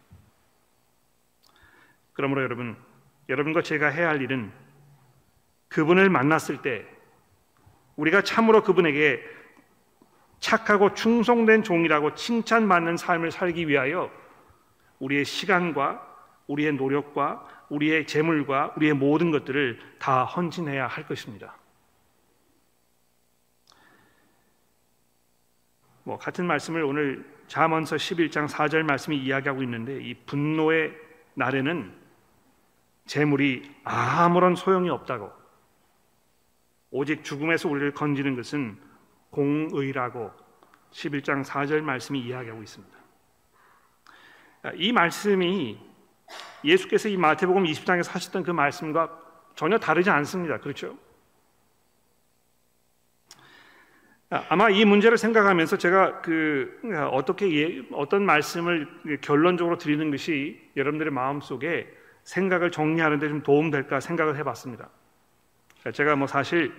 그러므로 2.12 2.42
여러분, 2.44 2.76
여러분과 3.28 3.62
제가 3.62 3.88
해야 3.88 4.08
할 4.08 4.22
일은 4.22 4.52
그분을 5.66 6.10
만났을 6.10 6.62
때 6.62 6.86
우리가 7.96 8.22
참으로 8.22 8.62
그분에게 8.62 9.20
착하고 10.38 10.94
충성된 10.94 11.64
종이라고 11.64 12.14
칭찬받는 12.14 12.96
삶을 12.96 13.32
살기 13.32 13.66
위하여 13.66 14.12
우리의 14.98 15.24
시간과 15.24 16.06
우리의 16.46 16.72
노력과 16.72 17.66
우리의 17.68 18.06
재물과 18.06 18.74
우리의 18.76 18.94
모든 18.94 19.30
것들을 19.30 19.78
다 19.98 20.24
헌신해야 20.24 20.86
할 20.86 21.06
것입니다. 21.06 21.56
뭐 26.04 26.18
같은 26.18 26.46
말씀을 26.46 26.82
오늘 26.84 27.38
잠언서 27.48 27.96
11장 27.96 28.48
4절 28.48 28.82
말씀이 28.82 29.16
이야기하고 29.16 29.62
있는데 29.62 30.00
이 30.00 30.14
분노의 30.14 30.94
날에는 31.34 31.94
재물이 33.06 33.74
아무런 33.84 34.54
소용이 34.54 34.88
없다고 34.90 35.30
오직 36.90 37.24
죽음에서 37.24 37.68
우리를 37.68 37.92
건지는 37.92 38.36
것은 38.36 38.78
공의라고 39.30 40.32
11장 40.90 41.44
4절 41.44 41.80
말씀이 41.82 42.20
이야기하고 42.20 42.62
있습니다. 42.62 42.97
이 44.76 44.92
말씀이 44.92 45.78
예수께서 46.64 47.08
이 47.08 47.16
마태복음 47.16 47.64
20장에서 47.64 48.10
하셨던 48.10 48.42
그 48.42 48.50
말씀과 48.50 49.18
전혀 49.54 49.78
다르지 49.78 50.10
않습니다. 50.10 50.58
그렇죠? 50.58 50.96
아마 54.30 54.68
이 54.68 54.84
문제를 54.84 55.16
생각하면서 55.16 55.78
제가 55.78 56.20
그 56.20 56.80
어떻게 57.12 57.50
예, 57.54 57.82
어떤 57.92 58.26
말씀을 58.26 59.20
결론적으로 59.22 59.78
드리는 59.78 60.10
것이 60.10 60.60
여러분들의 60.76 61.12
마음 61.12 61.40
속에 61.40 61.90
생각을 62.24 62.70
정리하는 62.70 63.18
데 63.20 63.28
좀 63.28 63.42
도움될까 63.42 64.00
생각을 64.00 64.36
해봤습니다. 64.36 64.90
제가 65.94 66.16
뭐 66.16 66.26
사실 66.26 66.74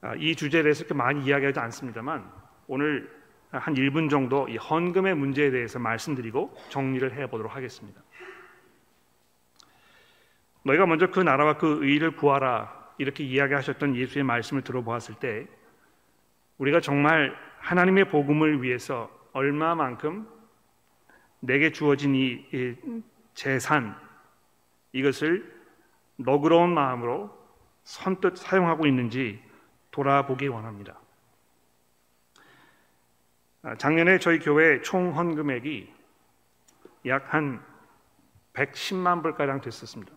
아, 0.00 0.14
이 0.16 0.36
주제에 0.36 0.62
대해서 0.62 0.84
그렇게 0.84 0.94
많이 0.94 1.24
이야기하지 1.24 1.58
않습니다만 1.58 2.24
오늘 2.68 3.10
한 3.52 3.74
1분 3.74 4.08
정도 4.08 4.48
이 4.48 4.56
헌금의 4.56 5.14
문제에 5.14 5.50
대해서 5.50 5.78
말씀드리고 5.78 6.56
정리를 6.70 7.14
해 7.14 7.26
보도록 7.26 7.54
하겠습니다. 7.54 8.00
너희가 10.64 10.86
먼저 10.86 11.08
그 11.08 11.20
나라와 11.20 11.58
그 11.58 11.84
의를 11.84 12.16
구하라 12.16 12.94
이렇게 12.98 13.24
이야기하셨던 13.24 13.96
예수의 13.96 14.24
말씀을 14.24 14.62
들어보았을 14.62 15.16
때 15.16 15.46
우리가 16.58 16.80
정말 16.80 17.36
하나님의 17.58 18.08
복음을 18.08 18.62
위해서 18.62 19.10
얼마만큼 19.32 20.26
내게 21.40 21.72
주어진 21.72 22.14
이 22.14 22.44
재산 23.34 23.96
이것을 24.92 25.52
너그러운 26.16 26.72
마음으로 26.72 27.36
선뜻 27.82 28.36
사용하고 28.36 28.86
있는지 28.86 29.42
돌아보기 29.90 30.46
원합니다. 30.48 31.01
아, 33.62 33.76
작년에 33.76 34.18
저희 34.18 34.38
교회 34.38 34.80
총 34.80 35.16
헌금액이 35.16 35.92
약 37.06 37.32
한 37.32 37.64
110만 38.54 39.22
불 39.22 39.34
가량 39.34 39.60
됐었습니다. 39.60 40.12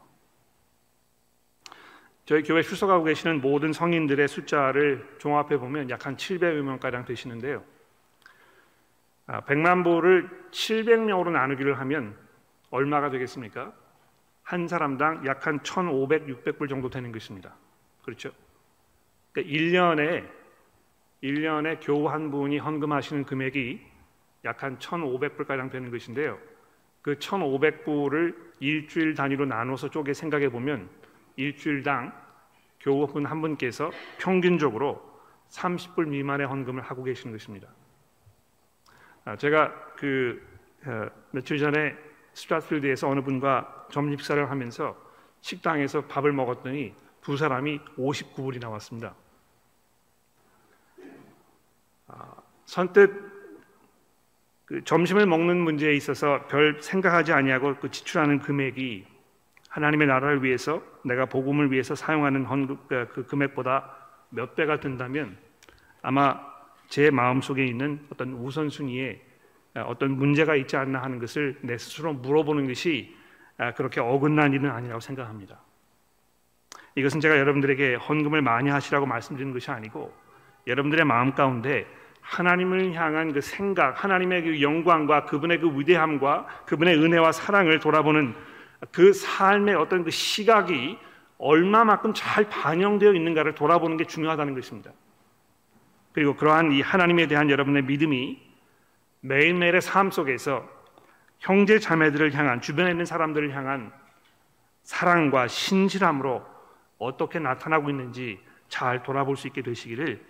저희 2.26 2.42
교회 2.42 2.64
출석하고 2.64 3.04
계시는 3.04 3.42
모든 3.42 3.72
성인들의 3.72 4.28
숫자를 4.28 5.16
종합해 5.20 5.58
보면 5.58 5.90
약 5.90 6.06
한 6.06 6.18
700여 6.18 6.62
명 6.64 6.80
가량 6.80 7.06
되시는데요. 7.06 7.64
100만 9.28 9.80
아, 9.80 9.84
불을 9.84 10.30
700명으로 10.52 11.32
나누기를 11.32 11.80
하면 11.80 12.18
얼마가 12.72 13.10
되겠습니까? 13.12 13.74
한 14.44 14.68
사람당 14.68 15.26
약 15.26 15.48
한 15.48 15.60
1,500, 15.64 16.28
600불 16.28 16.68
정도 16.68 16.90
되는 16.90 17.12
것입니다. 17.12 17.56
그렇죠? 18.04 18.32
그러니까 19.32 19.56
1년에 19.56 20.45
1년에 21.26 21.80
교우 21.82 22.08
한 22.08 22.30
분이 22.30 22.60
헌금하시는 22.60 23.26
금액이 23.26 23.82
약 24.46 24.62
한 24.62 24.78
1,500불 24.78 25.48
가량 25.48 25.72
되는 25.72 25.90
것인데요. 25.90 26.38
그 27.02 27.16
1,500불을 27.16 28.36
일주일 28.60 29.16
단위로 29.16 29.46
나눠서 29.46 29.90
쪼개 29.90 30.14
생각해 30.14 30.50
보면 30.50 30.88
일주일당 31.36 32.14
교우분 32.80 33.26
한 33.26 33.42
분께서 33.42 33.92
평균적으로 34.20 35.02
30불 35.50 36.08
미만의 36.08 36.48
헌금을 36.48 36.84
하고 36.84 37.04
계시는 37.04 37.34
것입니다. 37.34 37.68
아, 39.26 39.36
제가 39.36 39.74
그 39.96 40.42
어, 40.86 41.08
며칠 41.32 41.58
전에 41.58 41.96
스트라스필드에서 42.34 43.10
어느 43.10 43.22
분과 43.22 43.88
점심 43.90 44.18
식사를 44.18 44.50
하면서 44.50 44.96
식당에서 45.42 46.06
밥을 46.06 46.32
먹었더니 46.34 46.94
두 47.22 47.36
사람이 47.36 47.80
59불이 47.98 48.60
나왔습니다. 48.60 49.16
아, 52.08 52.34
선뜻 52.66 53.36
그 54.66 54.84
점심을 54.84 55.28
먹는 55.28 55.58
문제에 55.58 55.94
있어서 55.94 56.48
별 56.48 56.82
생각하지 56.82 57.34
아니하고 57.34 57.76
그 57.76 57.92
지출하는 57.92 58.40
금액이 58.40 59.06
하나님의 59.70 60.08
나라를 60.08 60.44
위해서 60.44 60.82
내가 61.04 61.26
복음을 61.26 61.72
위해서 61.72 61.94
사용하는 61.94 62.46
헌금 62.46 62.78
그, 62.88 63.08
그 63.14 63.26
금액보다 63.26 63.96
몇 64.30 64.56
배가 64.56 64.80
된다면 64.80 65.38
아마 66.02 66.40
제 66.88 67.12
마음 67.12 67.42
속에 67.42 67.66
있는 67.66 68.06
어떤 68.12 68.34
우선순위에 68.34 69.22
어떤 69.86 70.12
문제가 70.12 70.56
있지 70.56 70.78
않나 70.78 71.02
하는 71.02 71.20
것을 71.20 71.58
내 71.62 71.78
스스로 71.78 72.14
물어보는 72.14 72.68
것이 72.68 73.16
그렇게 73.76 74.00
어긋난 74.00 74.54
일은 74.54 74.70
아니라고 74.70 75.00
생각합니다. 75.00 75.60
이것은 76.96 77.20
제가 77.20 77.38
여러분들에게 77.38 77.96
헌금을 77.96 78.42
많이 78.42 78.70
하시라고 78.70 79.06
말씀드리는 79.06 79.54
것이 79.54 79.70
아니고 79.70 80.14
여러분들의 80.68 81.06
마음 81.06 81.34
가운데 81.34 81.88
하나님을 82.22 82.94
향한 82.94 83.34
그 83.34 83.42
생각, 83.42 84.04
하나님의 84.04 84.44
그 84.44 84.62
영광과 84.62 85.26
그분의 85.26 85.60
그 85.60 85.80
위대함과 85.80 86.48
그분의 86.66 86.98
은혜와 86.98 87.32
사랑을 87.32 87.80
돌아보는 87.80 88.36
그 88.92 89.14
삶의 89.14 89.76
어떤 89.76 90.04
그 90.04 90.12
시각이 90.12 90.98
얼마만큼 91.38 92.14
잘 92.16 92.50
반영되어 92.50 93.14
있는가를 93.14 93.54
돌아보는 93.56 93.98
게 93.98 94.06
중요하다는 94.06 94.56
것입니다. 94.56 94.92
그리고 96.14 96.36
그러한 96.36 96.72
이 96.72 96.82
하나님에 96.82 97.28
대한 97.28 97.50
여러분의 97.50 97.84
믿음이 97.84 98.42
매일매일의 99.22 99.82
삶 99.82 100.12
속에서 100.12 100.68
형제 101.40 101.78
자매들을 101.78 102.34
향한 102.34 102.62
주변에 102.62 102.92
있는 102.92 103.06
사람들을 103.06 103.56
향한 103.56 103.92
사랑과 104.84 105.48
신실함으로 105.48 106.46
어떻게 106.98 107.40
나타나고 107.40 107.90
있는지 107.90 108.40
잘 108.70 109.04
돌아볼 109.04 109.36
수 109.36 109.48
있게 109.48 109.62
되시기를 109.62 110.24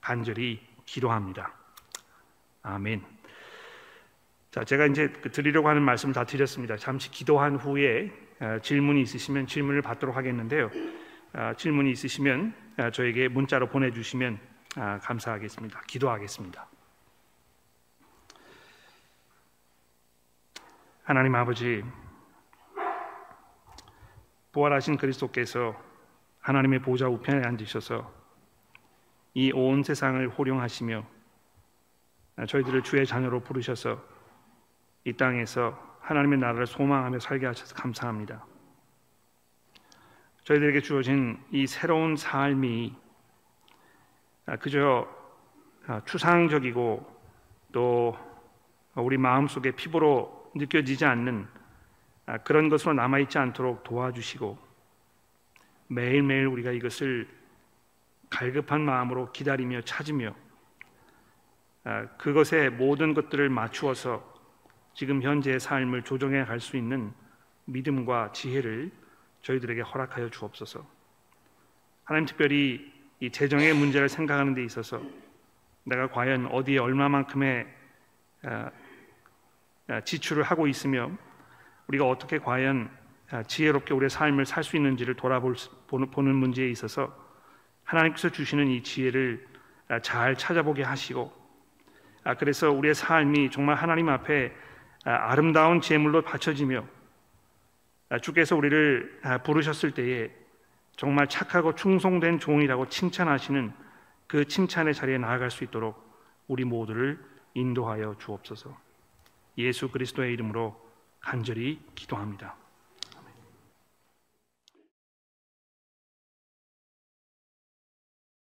간절히 0.00 0.60
기도합니다. 0.84 1.54
아멘. 2.62 3.04
자, 4.50 4.64
제가 4.64 4.86
이제 4.86 5.08
그 5.08 5.30
드리려고 5.30 5.68
하는 5.68 5.82
말씀 5.82 6.12
다 6.12 6.24
드렸습니다. 6.24 6.76
잠시 6.76 7.10
기도한 7.10 7.56
후에 7.56 8.10
어, 8.40 8.58
질문이 8.62 9.02
있으시면 9.02 9.46
질문을 9.46 9.82
받도록 9.82 10.16
하겠는데요. 10.16 10.70
어, 11.34 11.52
질문이 11.56 11.90
있으시면 11.90 12.54
어, 12.78 12.90
저에게 12.90 13.28
문자로 13.28 13.68
보내주시면 13.68 14.38
감사하겠습니다. 15.02 15.80
기도하겠습니다. 15.88 16.68
하나님 21.02 21.34
아버지, 21.34 21.82
부활하신 24.52 24.98
그리스도께서 24.98 25.74
하나님의 26.40 26.80
보좌 26.80 27.08
우편에 27.08 27.46
앉으셔서 27.46 28.17
이 29.34 29.52
온 29.52 29.82
세상을 29.82 30.28
호령하시며 30.28 31.04
저희들을 32.46 32.82
주의 32.82 33.06
자녀로 33.06 33.40
부르셔서 33.40 34.02
이 35.04 35.12
땅에서 35.12 35.98
하나님의 36.00 36.38
나라를 36.38 36.66
소망하며 36.66 37.18
살게 37.18 37.46
하셔서 37.46 37.74
감사합니다. 37.74 38.44
저희들에게 40.44 40.80
주어진 40.80 41.38
이 41.50 41.66
새로운 41.66 42.16
삶이 42.16 42.94
그저 44.60 45.06
추상적이고 46.06 47.18
또 47.72 48.16
우리 48.94 49.18
마음속에 49.18 49.72
피부로 49.72 50.50
느껴지지 50.54 51.04
않는 51.04 51.46
그런 52.44 52.68
것으로 52.68 52.94
남아있지 52.94 53.38
않도록 53.38 53.84
도와주시고 53.84 54.58
매일매일 55.88 56.46
우리가 56.46 56.72
이것을 56.72 57.28
갈급한 58.30 58.80
마음으로 58.80 59.32
기다리며 59.32 59.82
찾으며 59.82 60.34
아, 61.84 62.06
그것에 62.18 62.68
모든 62.68 63.14
것들을 63.14 63.48
맞추어서 63.48 64.22
지금 64.94 65.22
현재의 65.22 65.60
삶을 65.60 66.02
조정해 66.02 66.44
갈 66.44 66.60
수 66.60 66.76
있는 66.76 67.12
믿음과 67.66 68.32
지혜를 68.32 68.90
저희들에게 69.42 69.80
허락하여 69.82 70.28
주옵소서. 70.30 70.84
하나님 72.04 72.26
특별히 72.26 72.92
이 73.20 73.30
재정의 73.30 73.74
문제를 73.74 74.08
생각하는 74.08 74.54
데 74.54 74.64
있어서 74.64 75.00
내가 75.84 76.08
과연 76.10 76.46
어디에 76.46 76.78
얼마만큼의 76.78 77.66
아, 78.44 78.70
아, 79.88 80.00
지출을 80.02 80.42
하고 80.42 80.66
있으며 80.66 81.10
우리가 81.86 82.06
어떻게 82.06 82.38
과연 82.38 82.90
아, 83.30 83.42
지혜롭게 83.42 83.94
우리의 83.94 84.10
삶을 84.10 84.46
살 84.46 84.64
수 84.64 84.76
있는지를 84.76 85.14
돌아볼 85.14 85.54
보는 85.86 86.34
문제에 86.34 86.68
있어서 86.70 87.27
하나님께서 87.88 88.28
주시는 88.28 88.68
이 88.68 88.82
지혜를 88.82 89.46
아, 89.88 90.00
잘 90.00 90.36
찾아보게 90.36 90.82
하시고 90.82 91.32
아, 92.24 92.34
그래서 92.34 92.70
우리의 92.70 92.94
삶이 92.94 93.50
정말 93.50 93.76
하나님 93.76 94.08
앞에 94.10 94.52
아름다운 95.04 95.80
제물로 95.80 96.20
바쳐지며 96.22 96.84
주께서 98.20 98.56
우리를 98.56 99.20
부르셨을 99.44 99.92
때에 99.92 100.30
정말 100.96 101.28
착하고 101.28 101.74
충성된 101.74 102.40
종이라고 102.40 102.88
칭찬하시는 102.88 103.72
그 104.26 104.44
칭찬의 104.44 104.92
자리에 104.92 105.16
나아갈 105.16 105.50
수 105.50 105.64
있도록 105.64 105.96
우리 106.46 106.64
모두를 106.64 107.18
인도하여 107.54 108.16
주옵소서. 108.18 108.76
예수 109.56 109.90
그리스도의 109.90 110.34
이름으로 110.34 110.78
간절히 111.20 111.80
기도합니다. 111.94 112.56